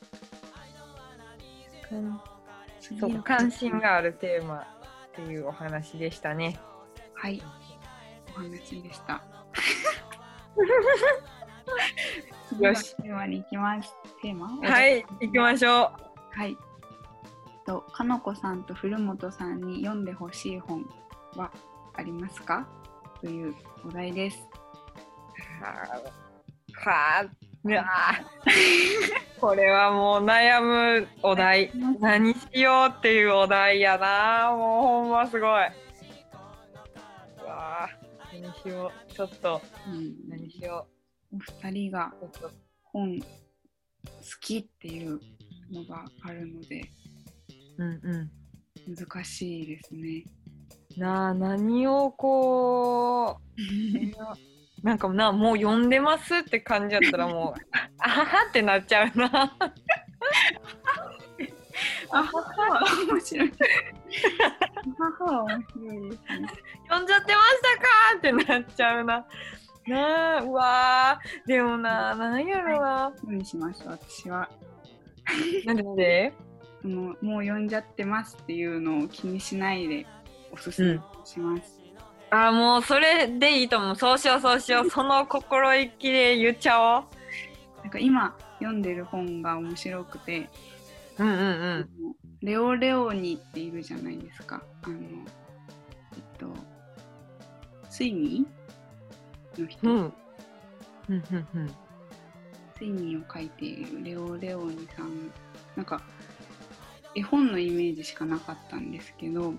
[2.81, 4.65] 次そうの関心があるテーマっ
[5.15, 6.59] ていうお話でしたね。
[7.15, 7.43] はい。
[8.39, 9.21] お話でした。
[12.61, 13.93] よしテーマに行きます。
[14.23, 15.93] テーマはい、行きましょ
[16.31, 16.57] はい。
[17.67, 20.89] と、かのこさんと古本さんに読んでほしい本
[21.37, 21.51] は
[21.95, 22.67] ありますか
[23.21, 24.49] というお題です。
[25.59, 26.79] う。
[26.89, 27.27] はあ、
[27.65, 28.21] うわあ
[29.41, 31.73] これはもう悩むお題。
[31.99, 34.53] 何しようっていうお題やな。
[34.57, 35.88] もうほんますごい。
[38.63, 39.13] しよう。
[39.13, 40.87] ちょっと、うん、何しよ
[41.33, 42.29] お二人がう。
[42.37, 43.27] ちょっと本好
[44.41, 45.21] きっていう
[45.71, 46.89] のがあるので
[47.79, 48.31] うんう
[48.89, 48.95] ん。
[48.95, 50.25] 難しいですね。
[50.97, 53.39] なあ、何をこ
[54.83, 57.61] う、なんかな、もう読んでますって感じやったらもう、
[57.99, 59.57] あははってなっちゃうな。
[62.11, 63.53] あ母は面白い。
[64.99, 66.49] 母は面白いですね。
[66.89, 67.87] 読んじゃってましたか
[68.17, 69.27] ってなっちゃうな。
[69.87, 73.11] なあ、うわーでもな、なんやろな。
[73.11, 74.49] どうにしましょう私は
[75.65, 75.83] なんで？
[75.83, 76.33] なんで
[76.83, 80.07] そのもう読んじゃってますっていうのを気にしないで
[80.53, 81.81] おすすめします。
[82.31, 83.97] あ、もうそれでいいと思う。
[83.97, 84.91] そうしよう、そうしよう。
[84.91, 87.05] その心意気で言っちゃおう。
[87.83, 90.51] なんか今読んでる本が面白くて、
[91.19, 91.89] うんうんうん。
[92.43, 94.63] レオレオニっているじゃないですか。
[94.83, 95.03] あの、えっ
[96.39, 96.47] と、
[97.91, 98.47] 睡眠
[99.59, 99.95] の人、うん。
[99.97, 100.13] うん
[101.09, 101.23] うん
[101.55, 101.71] うん。
[102.81, 105.33] 睡眠を書いているレオレオニさん。
[105.75, 106.01] なんか、
[107.15, 109.55] 絵本のイメージしかなかったんですけど、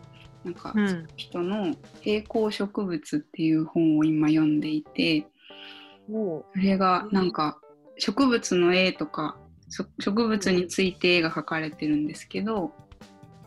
[0.45, 5.27] なんか、うん人の平行植物っていう本を今読んでいて、
[6.11, 7.59] おそれがなんか
[7.97, 12.71] 植物の絵とかそ植物について絵が描かれてるんですけど、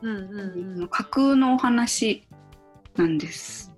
[0.03, 0.89] うんうんうん。
[0.89, 2.27] 架空のお話
[2.97, 3.73] なんです。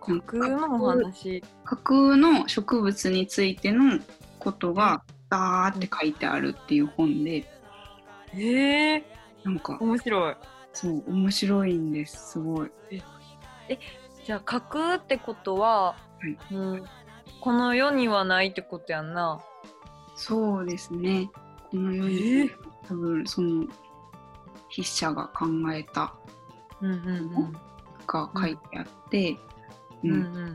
[0.00, 1.42] 架空のお話。
[1.64, 3.98] 架空の植物についての
[4.38, 7.44] ことがダーって書いてあるっていう本で
[8.34, 9.04] ええ
[9.44, 10.36] なんか面白い。
[10.72, 12.70] そう面白いんですすごい。
[14.24, 15.96] じゃあ架空ってことは、は
[16.50, 16.84] いうん、
[17.40, 19.40] この世にはないってことやんな。
[20.16, 21.30] そうですね
[21.70, 22.50] この世えにー
[22.88, 23.66] 多分その
[24.70, 26.14] 筆者が考えた
[26.80, 27.56] うんうん
[28.06, 29.36] が書いてあって、
[30.04, 30.10] うん。
[30.12, 30.54] うん。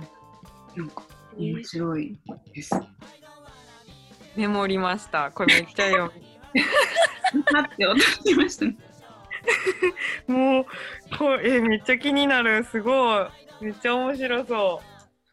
[0.75, 1.03] なんか
[1.37, 2.17] 面白い
[2.53, 2.73] です。
[4.35, 5.31] メモりました。
[5.31, 6.11] これめっちゃ読む。
[7.51, 8.77] パって音しましたね。
[10.27, 10.65] もう
[11.17, 13.27] これえめっちゃ気になるすごい
[13.59, 14.81] めっちゃ面白そそ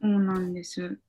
[0.02, 0.82] うなんです。
[0.82, 1.00] う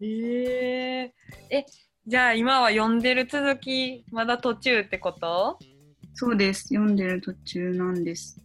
[0.00, 1.10] えー、
[1.50, 1.64] え
[2.08, 5.58] じゃあ今は読んでる続きまだ途中ってこと？
[6.14, 6.62] そうです。
[6.68, 8.40] 読んでる途中なんです。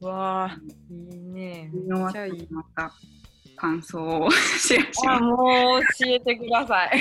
[0.00, 0.58] わあ
[0.90, 2.92] いいね読み終わったまた
[3.56, 7.00] 感想をあまもう教えてください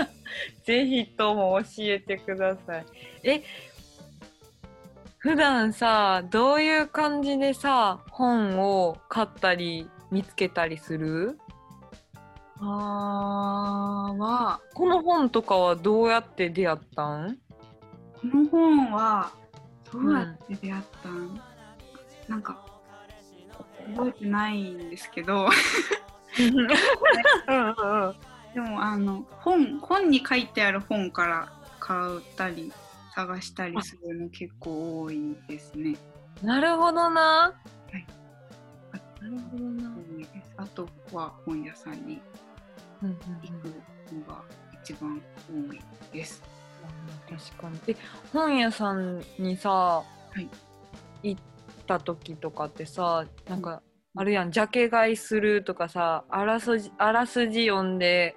[0.64, 2.86] ぜひとも教えてください
[3.24, 3.42] え
[5.18, 11.36] 普段さどういう感じでさ本を買ったり見つけたりする？
[11.36, 11.49] す。
[12.62, 17.38] あーは、この本とかはどうやって出会ったん？
[18.20, 19.32] この本は
[19.92, 21.40] どうやって出会ったん、
[22.28, 22.64] なんか
[23.96, 25.48] 覚えてないんですけど、
[26.38, 28.14] うんうんうん
[28.54, 32.72] でもあの本本に書いてある本から買ったり
[33.14, 35.96] 探したりするの結構多いですね。
[36.42, 37.52] なるほどな。
[37.92, 38.04] い
[39.22, 39.92] なるほどな。
[40.56, 42.20] あとは本屋さんに
[43.02, 43.66] うんうん行く
[44.14, 44.42] のが
[44.82, 45.80] 一番多い
[46.12, 46.42] です。
[47.28, 47.78] 確かに。
[47.88, 47.96] え、
[48.32, 50.02] 本屋さんにさ、
[51.22, 51.28] い。
[51.34, 51.42] 行っ
[51.86, 53.82] た時とかってさ、なんか、
[54.16, 58.36] あるやん、ジャケ買いするとかさ、あらすじあらすじ読んで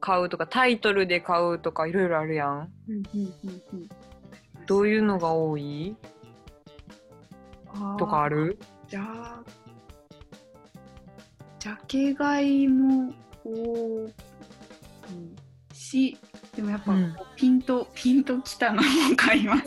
[0.00, 2.70] 買うとか、タイトルで買うとか、いろいろあるやん。
[4.66, 5.96] どういうのが多い？
[7.98, 8.58] とかある？
[8.88, 9.42] じゃあ
[11.58, 13.12] ジャケ買いも
[13.46, 14.12] 多い
[15.74, 16.18] し
[16.54, 19.64] でもやっぱうんピンと、ピンときたのも買います。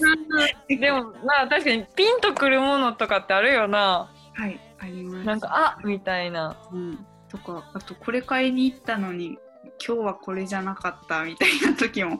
[0.67, 4.09] でも、まあ確かにピンとくるものとかってあるよな。
[4.33, 5.25] はいあります。
[5.25, 6.57] なんか、あみたいな。
[6.71, 9.37] うん、とかあとこれ買いに行ったのに
[9.85, 12.17] 今日はこれじゃなかったみたいな時も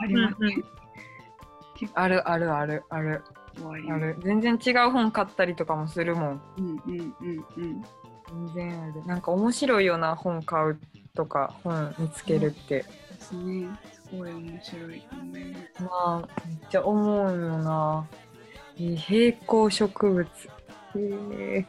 [0.00, 0.54] ありますね。
[0.56, 0.64] うん
[1.94, 3.22] あるあるあるある
[3.88, 4.16] ある。
[4.24, 6.42] 全然違う本買ったりとかもするもん。
[6.58, 7.82] うんうんうんうん。
[8.30, 9.06] 全然ある。
[9.06, 10.78] なんか面白いような本買う
[11.14, 12.84] とか本見つけるって。
[12.84, 12.84] で
[13.20, 13.68] すね。
[13.92, 15.82] すごい面白いと思います。
[15.82, 18.06] まあめっちゃ思うよな。
[18.76, 20.28] えー平行植物。
[20.96, 21.66] え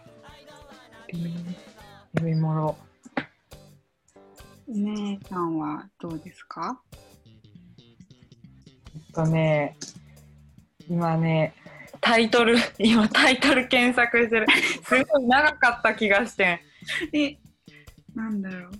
[2.13, 2.77] 読み物
[4.67, 6.79] お姉さんはどうですか？
[7.77, 9.75] えっとね
[10.87, 11.53] 今ね
[12.01, 14.47] タイトル今タイトル検索してる
[14.83, 16.59] すごい長かった気がしてん
[17.13, 17.37] え、
[18.15, 18.71] なんだろう。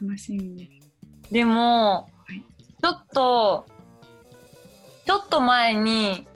[0.00, 1.32] 楽しみです。
[1.32, 2.44] でも、はい
[2.80, 3.66] ちょっと
[5.04, 6.26] ちょっと前に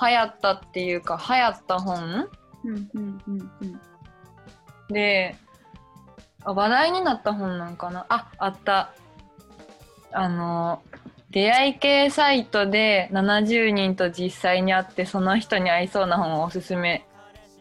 [0.00, 2.28] 流行ったっていうか流行った本？
[2.64, 3.80] うんうんうんうん。
[4.88, 5.36] で
[6.44, 8.06] あ話題になった本なんかな？
[8.08, 8.94] ああった
[10.12, 10.82] あの
[11.34, 17.04] 出会い系サイトで70人と実際に会ってその人に合いそうな本をおすすめ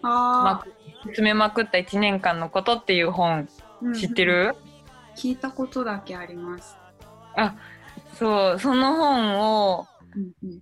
[0.04, 0.64] まあ
[1.04, 3.50] く進めまくった1年間のことっていう本
[3.84, 4.56] あ、知ってる、
[5.18, 6.78] 聞いたことだけあります。
[8.14, 10.62] そうその本をうんうん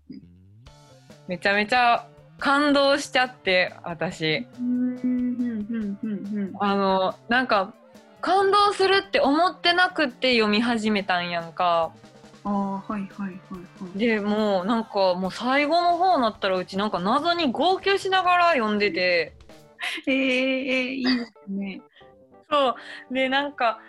[1.27, 2.07] めちゃめちゃ
[2.39, 4.95] 感動しちゃって私うん。
[4.95, 6.53] うんうんうんうんうん。
[6.59, 7.73] あのなんか
[8.21, 11.91] 感動するって思ってなくって読み始めたんやんか
[12.43, 13.37] ああ、はいはいはいは
[13.95, 13.97] い。
[13.97, 19.33] でもうなんかもう最後の方になったらうちなんか謎に号泣しながら読んでて
[20.07, 21.81] えー、えー、いいですね。
[22.49, 22.75] そ
[23.11, 23.79] うでなんか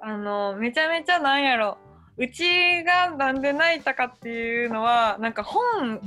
[0.00, 1.78] あのめちゃめちゃなんやろ
[2.16, 6.00] うちがなんで泣いたかっていうのはなんか本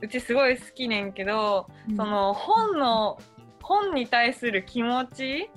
[0.00, 3.18] うちすごい好きねんけど、その本の
[3.62, 5.50] 本に対する気持ち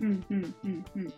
[0.00, 1.12] うんうんうんうんうんうん。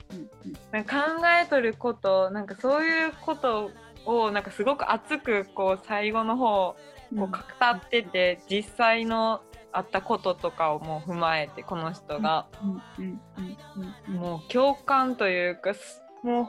[0.73, 3.71] なんか考えとることなんかそういうこと
[4.07, 6.77] をなんかすごく熱くこう最後の方
[7.17, 9.43] こう語ってて、実際の
[9.73, 12.71] あったこととかをもう踏まえてこの人が、うん。
[12.71, 12.83] うん。
[12.99, 13.21] うん。
[13.37, 13.95] うん。
[14.09, 14.15] うん。
[14.15, 16.47] もう共感というかすもう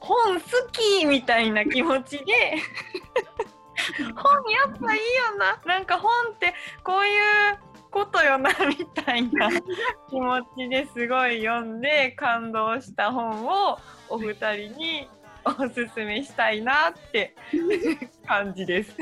[0.00, 2.24] 本好きみたいな気持ちで
[4.14, 5.60] 本やっぱいいよな。
[5.64, 7.18] なんか本ってこうい
[7.52, 7.58] う
[7.90, 9.50] ことよなみたいな
[10.10, 13.78] 気持ちですごい読んで感動した本を
[14.08, 15.08] お二人に
[15.44, 17.34] おすすめしたいなって
[18.26, 18.96] 感じです。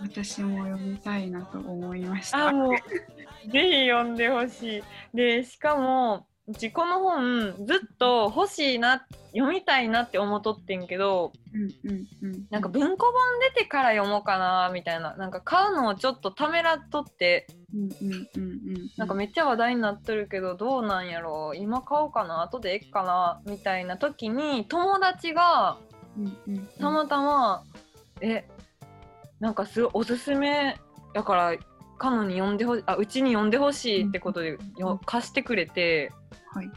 [0.00, 2.48] 私も読みたいなと思いました。
[2.48, 4.82] あもうぜひ読んでほしい。
[5.14, 12.46] でしかもうちこの本ずっと欲しいな読みたいなって思っとってんけどうんうんうん。
[12.50, 13.14] なんか文庫本
[13.54, 18.90] 出てから読もうかなみたいななんか買うのをちょっとためらっとってうんうんうんうん。
[18.96, 25.78] なんかめっちゃ話題になっとるけどどうなんやろう今買おうかな後でえっかなみたいな時に友達が
[26.18, 26.66] うんうんうん。
[26.80, 27.62] たまたま、
[28.20, 28.44] え
[29.38, 30.76] なんかすごいおすすめ
[31.14, 31.54] だから
[32.00, 36.10] カノに読んでほしあうちに読んでほしいってことでよ貸してくれて。
[36.52, 36.70] はい。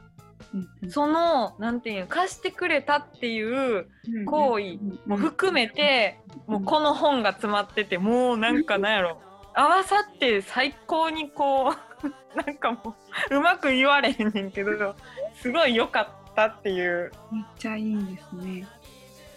[0.87, 9.21] そのなんていうの貸してくれたっていううん行為も含めてもうこの本が詰まっててもうなんかなんやろ。
[9.55, 11.73] 合わさって最高にこう
[12.45, 12.95] なんかも
[13.31, 14.95] ううまく言われへんねんけど
[15.35, 16.01] すごい良か
[16.31, 17.11] ったっていう。
[17.31, 18.67] めっちゃいいですね。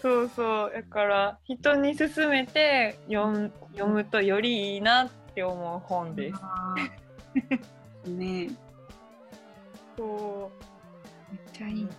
[0.01, 0.71] そうそう。
[0.73, 3.51] だから人に勧めて読
[3.87, 6.31] むとよりいいなって思う本で
[8.05, 8.09] す。
[8.09, 8.49] ね
[9.95, 10.51] そ
[11.31, 11.83] めっちゃいい。
[11.83, 11.89] め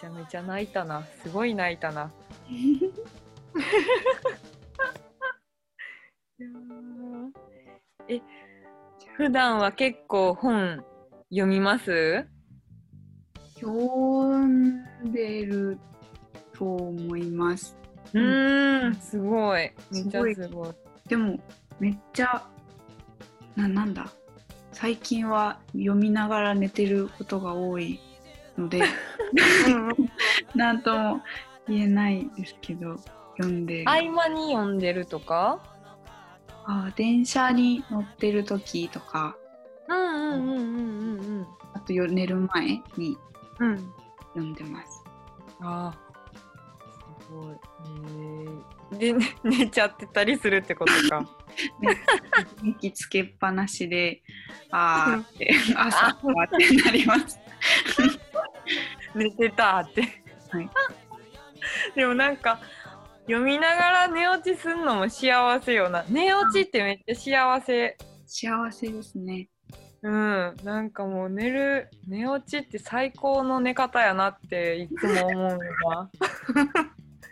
[0.00, 2.10] ちゃめちゃ泣いたなすごい泣いたな。
[8.08, 8.20] え
[9.16, 10.84] 普段は結構本
[11.30, 12.26] 読みます？
[13.54, 15.78] 読んでる
[16.52, 17.76] と思います。
[18.14, 18.94] うーん。
[18.94, 19.70] すごい。
[19.90, 20.68] めっちゃすごい。
[21.08, 21.38] でも
[21.78, 22.46] めっちゃ
[23.56, 24.10] ななんだ？
[24.72, 28.00] 最近は読みながら寝てることが多い
[28.58, 28.82] ので
[30.54, 31.20] なんとも
[31.68, 32.96] 言えないですけど
[33.36, 33.90] 読んでる。
[33.90, 35.60] 合間に読んでるとか？
[36.66, 39.36] あー電車に乗ってる時とか。
[39.88, 43.16] うんうんうんうんうんあと夜寝る前に
[43.58, 43.68] うん。
[43.70, 43.92] うん
[44.34, 45.04] 読んでます。
[45.60, 46.03] あー。
[46.03, 46.03] す
[47.30, 47.56] ごい。
[48.92, 51.28] えー、で、ね 寝ちゃってたりするってことか。
[52.62, 54.22] 電気つけっぱなしで
[54.70, 57.38] あーって 朝はってなります。
[59.14, 60.02] 寝てたって。
[60.50, 60.70] はい。
[61.94, 62.60] でもなんか
[63.26, 66.04] 読みながら寝落ちすんのも幸せよな。
[66.08, 67.96] 寝落ちってめっちゃ幸せ。
[68.26, 69.48] 幸せですね。
[70.02, 76.10] うん、なんかもう寝る寝落ちって最高の寝方やなっていつも思うのが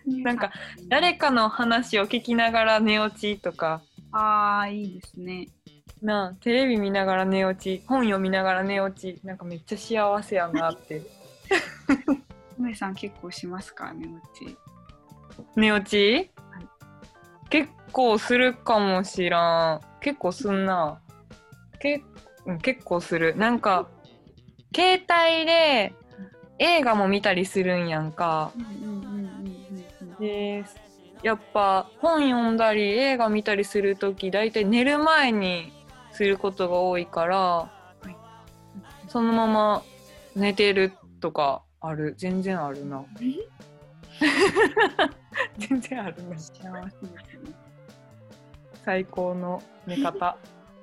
[0.07, 0.53] なんか
[0.89, 3.83] 誰かの話を聞きながら寝落ちとか。
[4.13, 5.49] ああいいですね。
[6.03, 11.03] なあテレビ見ながら寝落ち本読みながら寝落ちなんかめっちゃ幸せやなって。
[12.59, 14.57] 梅さん結構しますか寝落ち？
[15.57, 16.31] 寝落ち、
[17.49, 19.81] 結構するかもしらん。
[20.01, 21.01] 結構すんな。
[21.81, 22.03] け
[22.47, 23.37] うん結構する。
[23.37, 23.89] なんか
[24.75, 25.95] 携帯で
[26.59, 28.53] 映画も見たりするんやんか。
[28.57, 29.12] うんうん
[30.23, 30.65] で
[31.25, 35.73] やっぱ本読んだり映画見たりする時大体寝る前に
[36.13, 37.71] することが多いから、
[38.09, 38.15] い
[39.09, 39.83] そのまま
[40.37, 42.15] 寝てるとかある。
[42.17, 43.05] 全然あるな。
[45.59, 46.39] 全然あるな。
[46.39, 47.53] 幸せですね。
[48.85, 50.37] 最高の寝方。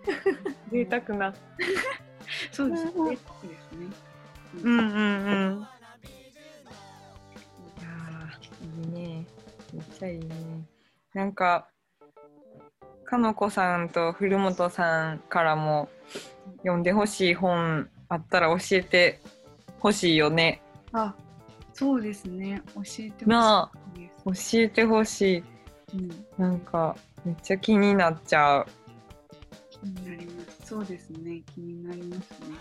[0.71, 1.33] 贅沢な。
[2.51, 2.91] そうですね。
[2.95, 3.87] うん贅沢ですね。
[4.63, 4.89] うんうんう
[5.61, 5.78] ん
[8.79, 9.25] いいね
[9.73, 10.27] めっちゃいいね
[11.13, 11.67] なんか
[13.05, 15.89] かのこさんと古本さんからも
[16.59, 19.19] 読んでほしい本あったら教えて
[19.79, 20.61] ほしいよね
[20.91, 21.13] あ、
[21.73, 22.61] そうですね。
[22.75, 23.71] 教えてな
[24.23, 24.79] ほしいです。
[24.79, 25.43] 教えてほしい
[25.93, 28.65] うん、なんかめっちゃ気になっちゃう
[29.69, 30.67] 気になります。
[30.67, 31.41] そうですね。
[31.53, 32.57] 気になりますね。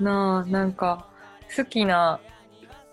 [0.00, 1.08] なあなんか
[1.56, 2.20] 好きな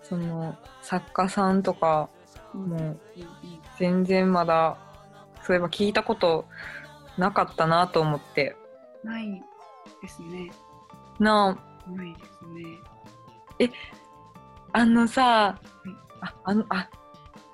[0.02, 2.21] その作家さんとかうん
[2.54, 3.00] もう
[3.78, 4.76] 全然まだ
[5.42, 6.46] そういえば聞いたこと
[7.18, 8.56] なかったなと思って。
[9.04, 9.42] ない
[10.00, 10.50] ですね。
[11.18, 12.20] なないで
[13.58, 13.70] すね。
[14.72, 15.90] ああのさい。
[16.20, 16.88] ああのあ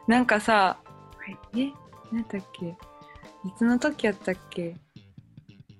[0.07, 0.79] なんかさ
[1.19, 1.61] はい。
[1.61, 1.73] え
[2.15, 2.67] なんだっけ？
[2.67, 2.77] い
[3.57, 4.77] つの時やったっけ？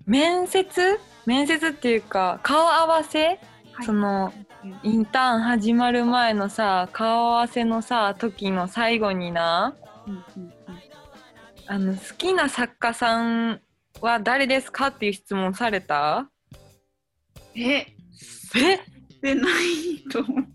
[0.07, 0.99] 面接？
[1.27, 3.39] 面接っていうか顔合わせ、はい。
[3.85, 4.47] そのうん
[4.83, 9.77] インターン始まる前のさ顔合わせのさ時の最後にな。
[10.07, 10.53] うんうんうん。
[11.67, 13.61] あの好きな作家さん
[14.01, 16.29] は誰ですかっていう質問された？
[17.55, 17.87] え、え？
[19.21, 19.53] でない
[20.11, 20.45] と思う。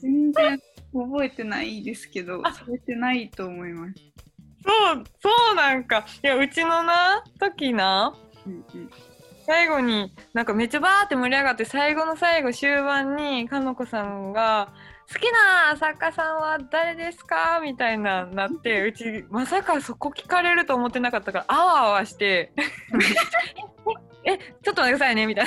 [0.00, 0.58] 全然
[0.92, 3.94] 覚えてないですけど、されてないと思います。
[4.64, 6.06] そうそうなんか。
[6.22, 8.14] いやうちのな時な。
[8.46, 8.90] うんうん
[9.50, 14.72] 最後になんかめっちゃバーって盛り上がって最後の最後終盤にかのこさんが
[15.12, 22.52] 「好きな作家さんは誰ですか?」みたいななってうちまさかそこ聞かれると思ってなかったからあわあわして
[24.22, 25.46] 「えちょっと待ってくださいね」みたい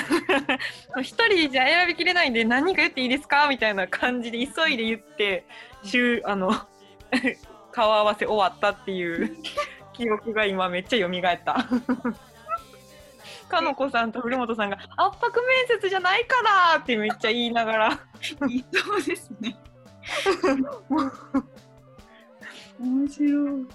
[0.93, 5.45] な一人じゃ選びきれないんで何人か言っていいですかみたいな感じで急いで言って
[5.82, 6.51] 週あの
[7.72, 9.38] 顔合わせ終わったっていう
[9.93, 12.32] 記憶が今めっちゃ蘇った。
[13.54, 16.36] かのこさんと古本さんが圧迫面接じゃないか
[16.74, 17.91] らってめっちゃ言いながら
[18.22, 18.36] そ
[18.95, 19.56] うですね。
[22.80, 23.68] 面白い。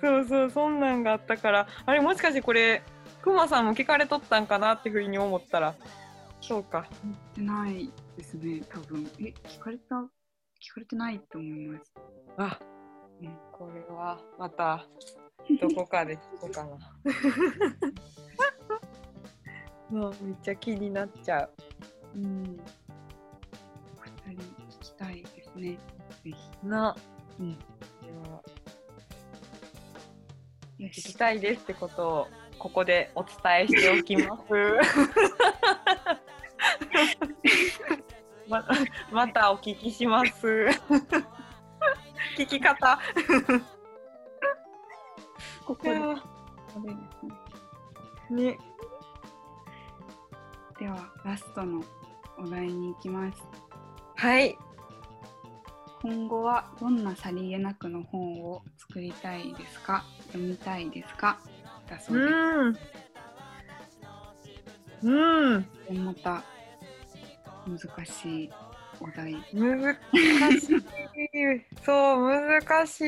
[0.00, 2.82] そうそうそんなんがあったからあれもしかしてこれ
[3.22, 5.74] くまさんも聞かれとったんかなってふうに思ったら
[6.40, 9.08] そうか言ってないですね、多分。
[9.20, 9.94] え、聞かれた？
[9.96, 11.92] 聞かれてないと思います。
[12.36, 12.58] あ
[13.20, 14.84] うんこれはまた
[15.60, 16.70] どこかで聞こうかな
[19.92, 21.50] もうめっちゃ気になっちゃう
[22.16, 22.58] うん。
[23.98, 25.72] お二人聞きたいですね。
[25.72, 25.78] ぜ
[26.24, 26.34] ひ。
[26.62, 26.96] な、
[27.38, 27.64] うんで
[28.30, 28.42] は
[30.78, 32.26] よ聞きたいですってことを
[32.58, 33.34] ここでお伝
[33.64, 34.44] えしておきます。
[38.48, 38.66] ま
[39.10, 40.68] またお聞きします。
[42.38, 42.98] 聞き方。
[45.66, 45.98] ここで、
[48.30, 48.58] ね。
[50.82, 50.86] ね。
[50.86, 51.82] では、ラストの
[52.38, 53.42] お題に行きます。
[54.16, 54.56] はい。
[56.02, 60.04] 今後はどんなさりげなくの本を作りたいですか？
[60.32, 61.38] 読みたいですか？
[61.88, 62.28] だそうです。
[65.06, 65.54] うん。
[65.54, 65.66] うん。
[65.88, 66.42] でまた
[67.66, 68.50] 難しい
[69.00, 69.32] お題。
[69.54, 69.94] 難
[70.60, 70.82] しい。
[71.86, 73.00] そう、難し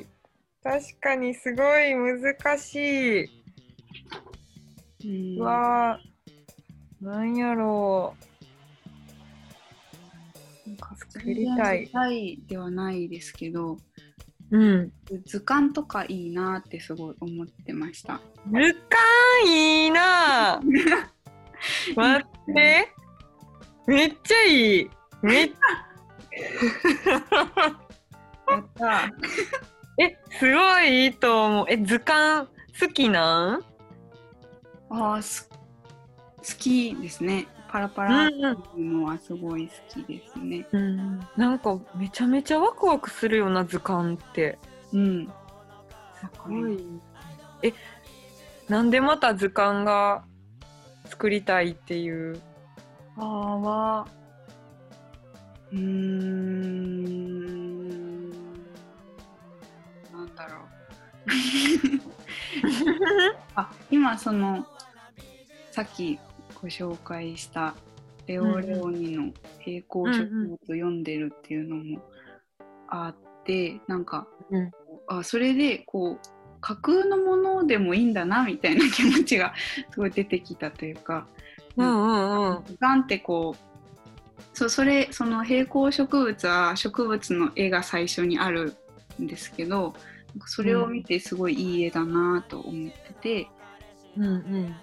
[0.00, 0.06] い。
[0.62, 3.24] 確かにすごい難し
[4.96, 5.38] い。
[5.38, 6.00] うわあ、
[7.00, 8.14] なんやろ
[10.66, 13.78] なんか作りたいたいではないですけど、
[14.50, 14.58] う。
[14.58, 14.92] うん。
[15.24, 18.20] 図鑑とかいいなってすごい思ってました。
[18.46, 20.60] 図鑑いいな。
[21.96, 22.88] 待って。
[23.86, 24.90] めっちゃいい。
[25.22, 25.50] めっ
[28.48, 29.10] やった
[30.02, 31.66] え、すごいいいと思う。
[31.68, 32.48] え、図鑑
[32.80, 33.64] 好きなん？
[34.90, 35.59] あ好
[36.58, 37.46] きですね。
[37.68, 40.66] パラパラうんうんっていうのはすごい好きですね。
[40.72, 41.20] うん。
[41.36, 44.58] なんかめちゃめちゃワクワクするような図鑑って。
[44.92, 45.26] うん。
[45.26, 45.30] す
[46.48, 46.84] ごい。
[47.62, 47.72] え、
[48.68, 50.24] なんでまた図鑑が
[51.06, 52.40] 作りたいっていう？
[53.16, 53.24] あー
[53.60, 54.06] は、
[55.72, 56.80] うーん。
[63.54, 64.66] あ今その
[65.70, 66.18] さっき
[66.60, 67.74] ご紹介した
[68.26, 72.00] レオレオニの平行植物を読んでるっていうのも
[72.88, 74.70] あって、なんかうん
[75.08, 76.28] あそれでこう
[76.60, 79.54] 架空のものでもいいんだなみたいな気持ちが
[79.90, 81.26] すごい出てきたというか
[81.76, 82.64] うんうんうん。
[82.78, 83.70] ガンってこう
[84.56, 88.76] そそれその平行植物は植物の絵が最初にある
[89.20, 89.94] んですけど
[90.46, 93.48] それを見てすごいいい絵だなと思ってて、
[94.16, 94.76] うんうん。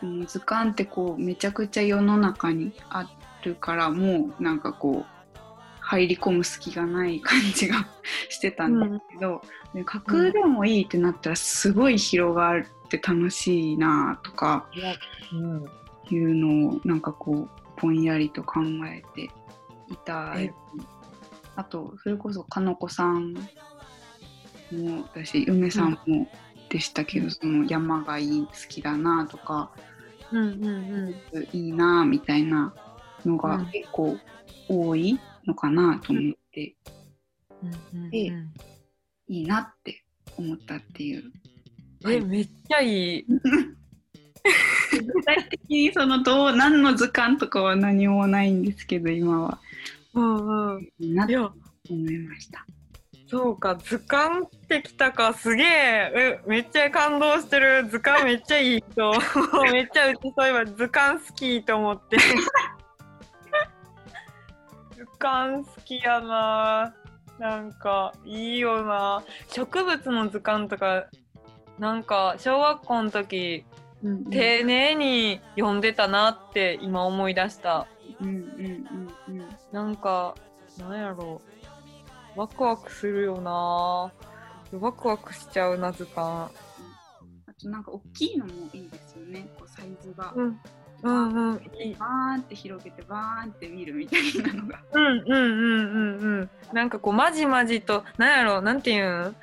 [0.00, 3.08] その図鑑ってこうめちゃくちゃ世の中にあ
[3.42, 5.16] るからもうなんかこう
[5.80, 7.86] 入り込む隙がない感じが
[8.28, 9.40] してたんですけど、
[9.72, 14.66] で架空でもいいってなったらすごい広がって楽しいなとか
[15.32, 15.64] うん。
[16.08, 19.24] いうのをなんかこうぼんやりと考えて
[19.88, 20.52] いたえ。
[21.56, 26.28] あとそれこそかのこさんも私梅さんも
[26.68, 29.70] でしたけど、その山がいい好きだなとか。
[30.32, 31.48] うんうんうん。
[31.52, 32.74] いいなみたいな
[33.24, 34.16] のがうん結構
[34.68, 36.74] 多いのかなと思って、
[37.62, 38.54] うんうんでうん
[39.28, 40.04] いいなって
[40.36, 41.32] 思ったっていう。
[42.08, 43.26] え、めっちゃいい。
[43.26, 49.58] 具体的にそのどう何の図鑑とかは何もないんですけど今は
[50.14, 50.92] うんうん。
[51.00, 51.52] いいなと
[51.90, 52.64] 思いました。
[53.28, 59.12] そうか、図鑑ってきたか、すげえ、え、めっちゃ感動してる、図鑑めっちゃいい人、
[59.72, 62.18] めっちゃうちそういえば図鑑好きと思って。
[64.94, 66.94] 図鑑好きやな。
[67.38, 69.24] なんかいいよな。
[69.48, 71.06] 植物の図鑑とか、
[71.78, 73.64] なんか小学校の時、
[74.02, 77.88] うん丁寧に読んでたなって今思い出した。
[78.20, 78.36] うんうん
[79.28, 80.36] うんうんなんか、
[80.78, 81.55] なんやろう。
[82.36, 84.12] ワクワクするよな。
[84.78, 86.50] ワクワクしちゃうな、図鑑。
[87.46, 90.32] あとなんか大きいのもいいですよねこうサイズが。
[90.36, 90.60] うん。
[91.02, 91.62] うんうん。
[91.80, 91.94] いい。
[91.94, 94.80] バーンって広げてバーンって見るみたいなのが。
[94.92, 96.50] うんうんうんうんうん。
[96.74, 99.36] なんかこう、まじまじと、なんやろなんていうん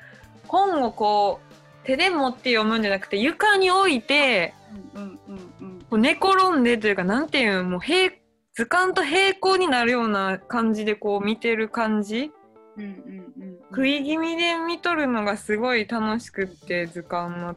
[0.46, 1.40] 本をこ
[1.82, 4.54] う、手で持って読むんじゃなくて、床に置いて、
[4.94, 8.12] うんうんうんうんこう寝転んでというか、なんていうんもう平、
[8.54, 12.30] 図鑑と平行になるような感じでこう見てる感じ
[12.76, 13.58] うんうんうん。
[13.70, 17.56] 食い気味で見とるのがすごい楽しくって図鑑の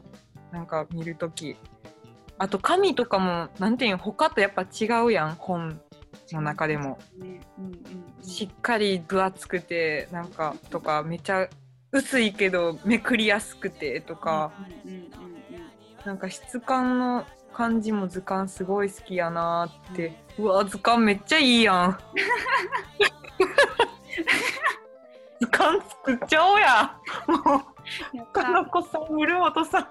[0.52, 1.56] なんか見るとき。
[2.40, 5.80] あと紙とかもなんていうん他とやっぱ違うやん本
[6.32, 6.98] の中でも。
[7.18, 7.40] ね。
[7.58, 8.24] うんうんうん。
[8.24, 11.48] しっかり分厚くてなんかとかめちゃ
[11.90, 14.52] 薄いけどめくりやすくてとか。
[14.84, 15.38] うんうんうんうん
[16.04, 20.16] なんか質感の感じも図鑑すごい好きやなーって。
[20.38, 21.98] うわ図鑑めっちゃいいやん
[25.40, 27.36] 図鑑作っちゃおうやも
[28.22, 29.88] うかなこさん、古本さん。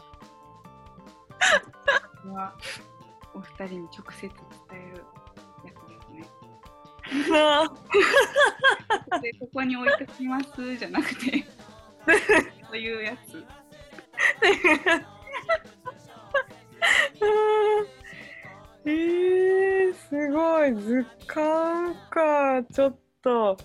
[2.34, 2.54] は
[3.34, 4.32] お二人に直接伝
[4.72, 5.06] える
[5.64, 6.26] やつですね。
[9.22, 11.46] でここに置いてきますじゃなくて
[12.70, 13.46] そういうやつ。
[18.86, 23.58] えー、すごい図鑑かちょっと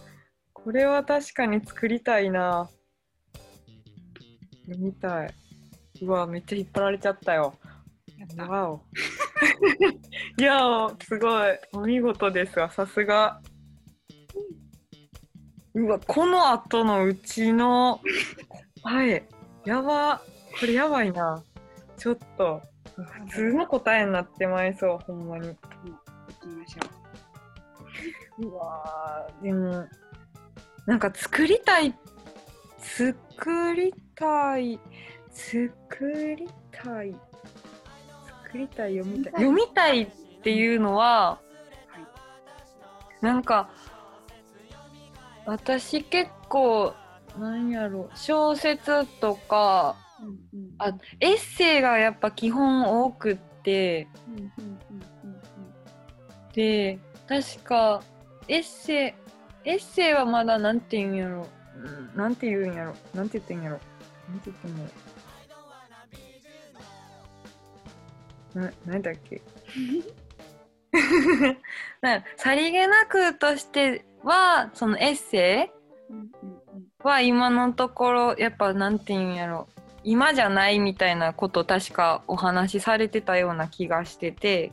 [0.65, 2.69] これは確かに作りたいな。
[4.67, 5.35] 読みたい。
[6.03, 7.55] うわめっちゃ引っ張られちゃったよ。
[8.17, 8.49] やった。
[8.49, 8.83] わお
[10.39, 10.61] いや
[11.05, 11.59] すごい。
[11.73, 13.41] お見事ですわさすが。
[15.75, 18.01] うわこの後のうちの
[18.83, 19.29] 答え
[19.65, 20.23] やば。
[20.61, 21.43] これやばいな。
[21.97, 22.63] ちょっと。
[22.95, 25.49] 普通の答えになってまいそうほんまに。
[25.49, 29.87] 行きましょうわーでも
[30.87, 31.95] なんか作りたい
[32.78, 34.80] 作りたい
[35.30, 37.14] 作りたい
[38.45, 40.11] 作りたい読みたい読みたいっ
[40.43, 41.41] ていうのは、
[43.20, 43.70] なんか
[45.47, 46.93] 私結構
[47.39, 50.26] なんやろ小説とかう。
[50.26, 54.09] うんうんあエッセイがやっぱ基本多くって
[56.55, 58.03] で確か
[58.49, 59.22] エッセイ
[59.65, 61.47] エッセイはまだなんて言うんやろ、
[61.77, 62.95] うん、なんて言うんやろ。
[63.15, 63.81] なんて言ってんやろ。
[64.29, 64.85] なんて言ってんや
[68.55, 68.63] ろ。
[68.63, 69.41] ななんだっけ。
[72.03, 75.71] なさりげなくとしてはそのエッセ
[76.11, 76.17] イ
[77.03, 79.69] は今のところやっぱなんて言うんやろ。
[80.05, 84.73] 今じゃないみたいなこと確かお話しされてたような気がしてて。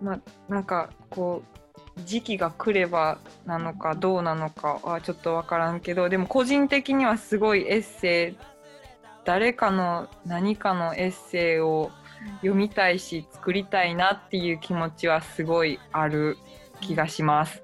[0.00, 1.57] まあなんかこう
[2.04, 8.36] 時期が来ればなのかどうなのかはちょっと分からんけどでも個人的にはすごいエッセイ
[9.24, 11.90] 誰かの何かのエッセイを
[12.36, 16.38] 読みたいし作りたいなっていう気持ちはすごいある
[16.80, 17.62] 気がします。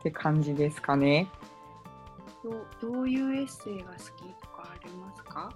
[0.00, 1.28] って感じですかね。
[2.42, 4.02] どうどういうエッセイが好き
[4.40, 5.52] とかありますか？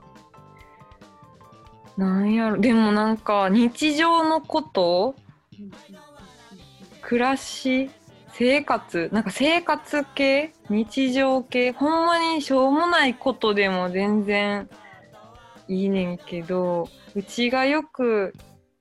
[2.00, 2.58] なんやろ。
[2.58, 5.14] でもなんか日常のこと
[7.02, 7.90] 暮らし
[8.32, 14.70] 生活なんか生活系日常系ほんまにしょうもないことでも全然
[15.68, 18.32] いいねんけどうちがよく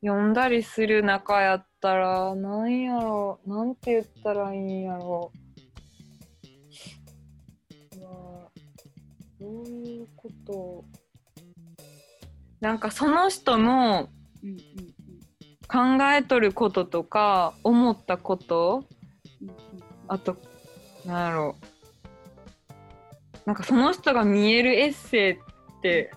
[0.02, 3.42] 読んだりする中やったらなんやろ。
[3.46, 5.34] なんて言ったらいいんやろ。
[9.42, 10.86] どういうこと
[12.62, 14.10] なんかその人の
[15.68, 18.84] 考えとることとか思ったこと
[20.08, 20.36] あと
[21.06, 21.56] なんやろ。
[23.46, 25.38] なんかその人が見えるエッセイっ
[25.82, 26.12] て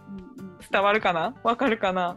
[0.70, 1.34] 伝わるかな？
[1.44, 2.16] わかるかな？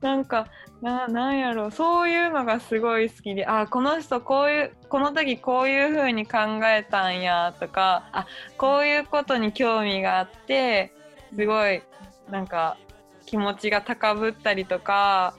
[0.00, 0.46] なんか
[0.82, 1.70] ななんやろ。
[1.70, 8.26] そういうのがすごい好きであこの人こういうこの時こういう風に考えたんやとかあ
[8.58, 10.92] こういうことに興味があって
[11.34, 11.82] すごい
[12.30, 12.76] なんか
[13.24, 15.34] 気持ちが高ぶったりとか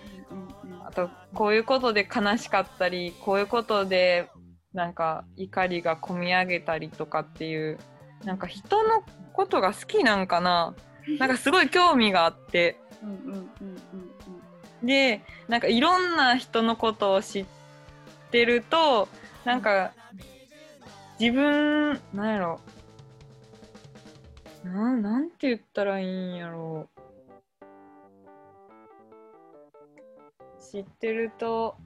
[0.85, 4.29] あとこういうことで悲しかったりこういうことで
[4.73, 7.79] なんか怒りがこみ上げたりとかっていう
[8.23, 10.75] なんか人のことが好きなんかな。
[11.19, 12.77] なんかすごい興味があって。
[14.83, 17.45] でなんかいろんな人のことを知っ
[18.31, 19.07] てると
[19.43, 19.91] なんか
[21.19, 22.59] 自分なんやろ
[24.63, 26.87] なんなんて言ったらいいんやろ。
[30.59, 31.77] 知ってると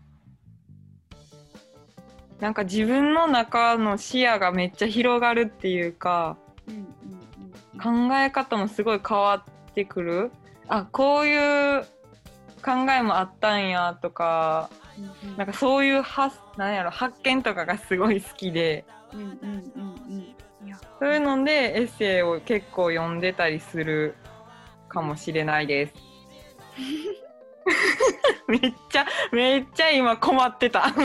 [2.40, 6.38] なんか自分の中の視野がめっちゃ広がるっていうか
[7.82, 9.36] 考え方もすごい変わ
[9.70, 10.32] ってくる。
[10.68, 11.84] あこういう
[12.64, 14.70] 考えもあったんやとか
[15.38, 18.86] なんかそういう発なんやろ発見とかがすごい好きで。
[19.14, 20.36] うんうんうんうん
[21.00, 24.16] そういうのでエッセイを結構読んでたりする
[24.88, 25.94] かもしれないです。
[28.48, 30.92] めっちゃめっちゃ今困ってた。
[30.94, 31.04] 言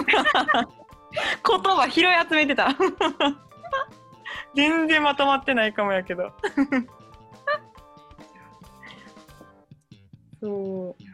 [1.62, 2.68] 葉拾い集めてた。
[4.54, 6.32] 全然まとまってないかもやけど。
[10.40, 11.12] そいや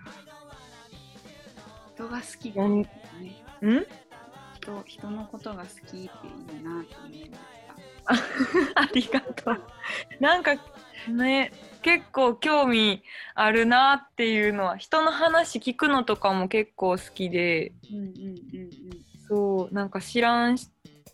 [1.95, 2.89] 人が好きってうなんね。
[3.63, 3.87] ん？
[4.63, 6.09] 人人のことが好きっていい
[6.63, 7.41] なと思いまし
[8.07, 9.61] ありがとう。
[10.21, 10.55] なんか
[11.09, 13.03] ね結構興味
[13.35, 18.11] あるなっていうのは人の話聞くのとかも結構好きでうんうん
[19.29, 20.57] そうなんか知らん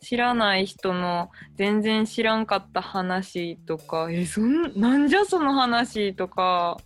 [0.00, 6.76] 知らない人の全然知らんかった話とかえそんなんじゃその話とか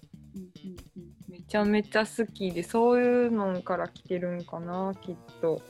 [1.28, 5.60] めちゃめちゃ好きでそういうのから来てるんかなきっと。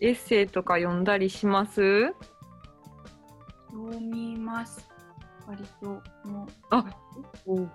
[0.00, 2.14] エッセイとか読んだりします？
[3.70, 4.88] 読みます
[5.46, 5.86] 割と
[6.28, 6.84] もうあ
[7.46, 7.66] お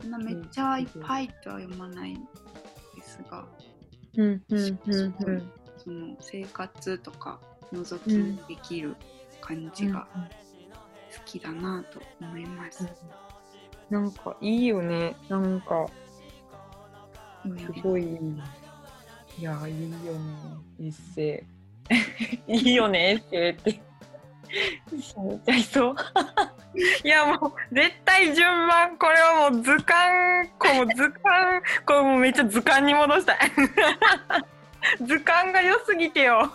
[0.00, 2.24] そんなめっちゃいっぱいとは読まないん
[2.96, 3.44] ですが、
[4.16, 5.52] うんうんうんうん。
[5.76, 7.40] その生活とか
[7.72, 8.96] 覗きにできる
[9.40, 12.86] 感じが好きだなと思います。
[13.90, 15.16] なんかいいよね。
[15.28, 15.86] なんか
[17.44, 18.04] うんすごい
[19.38, 20.28] いや、いいよね。
[20.80, 21.46] エッセ
[22.48, 22.52] イ。
[22.58, 23.87] いいよね、エッセイって。
[25.00, 25.96] 死んじゃいそう。
[27.04, 28.96] いやもう絶対順番。
[28.96, 30.48] これはもう図鑑。
[30.58, 31.62] こう図鑑。
[31.84, 33.38] これもうめっちゃ図鑑に戻したい。
[35.04, 36.52] 図鑑が良すぎてよ。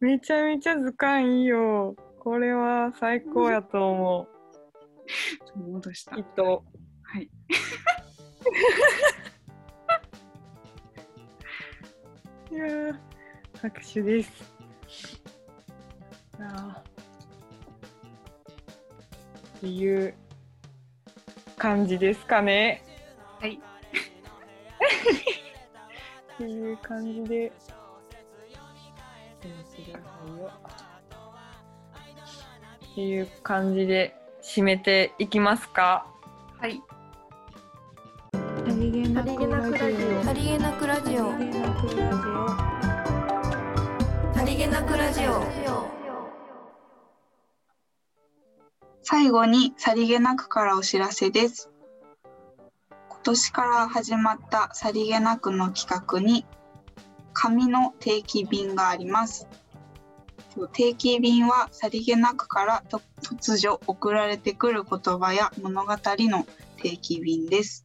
[0.00, 1.96] めちゃめちゃ図鑑いいよ。
[2.20, 4.28] これは最高やと思
[5.56, 6.16] 戻した。
[6.16, 6.24] うきっ。
[6.36, 6.64] と。
[7.02, 7.30] はい。
[12.50, 14.30] いやー拍手です。
[16.38, 16.80] あー
[19.58, 20.14] っていう
[21.56, 22.82] 感じですかね。
[23.40, 23.54] はい。
[23.54, 23.58] っ
[26.38, 27.48] ていう感じで。
[27.48, 27.52] っ
[32.94, 36.06] ていう感じで締めていきますか。
[36.58, 36.80] はい。
[38.66, 42.75] さりげなくラジオさりげなくラジオさ
[44.46, 45.44] りげなくラジオ
[49.02, 51.68] 最後にさりげなくからお知らせです。
[53.08, 56.46] 今年から始まったさりげなくの企画に
[57.32, 59.48] 紙の定期便があります。
[60.72, 67.84] 定期便はさりげなくから突如送られてくる言葉や物語の定期便です。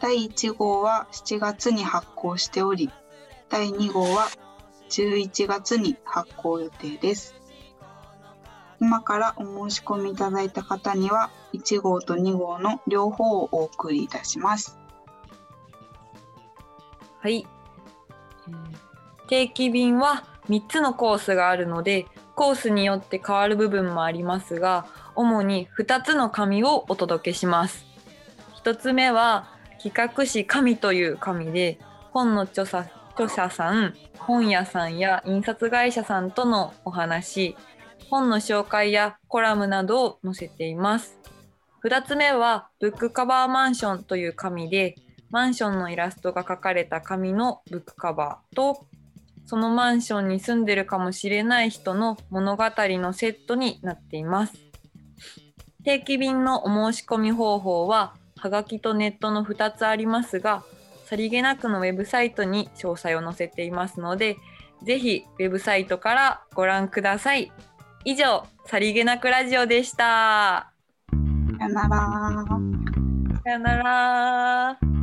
[0.00, 2.90] 第1号は7月に発行しており、
[3.48, 4.26] 第2号は
[4.88, 7.34] 11月に発行予定です。
[8.80, 14.78] 今からお申し込みいただいた方には1号と2号の両方をお送りいたします。
[17.20, 17.46] はい。
[19.28, 24.86] 定期便は3つのコースがあるので、コースによって変わる部分もありますが、
[25.16, 27.84] 主に2つの紙をお届けします。
[28.64, 29.48] 1つ目は
[29.82, 31.78] 企画誌紙という紙で、
[32.12, 37.56] 本の著者著者さん、本屋さんや印刷会社さんとのお話、
[38.08, 41.18] 本の紹介やコラムなどを載せています。
[41.82, 44.94] 2つ目はブックカバーマンションという紙で、
[45.30, 48.86] マンションのイラストが描かれた紙のブックカバーと、
[49.46, 54.54] そのマンションに住んでるかもしれない人の物語のセットになっています。
[55.82, 60.62] 定期便のお申し込み方法は、はがきとネットの2つありますが、
[61.08, 64.36] さりげなくのウェブサイトに詳細を載せていますので、
[64.82, 67.50] ぜひウェブサイトからご覧ください。
[68.04, 70.70] 以上、さりげなくラジオでした。
[71.58, 72.44] さよなら。
[73.42, 74.97] さよなら。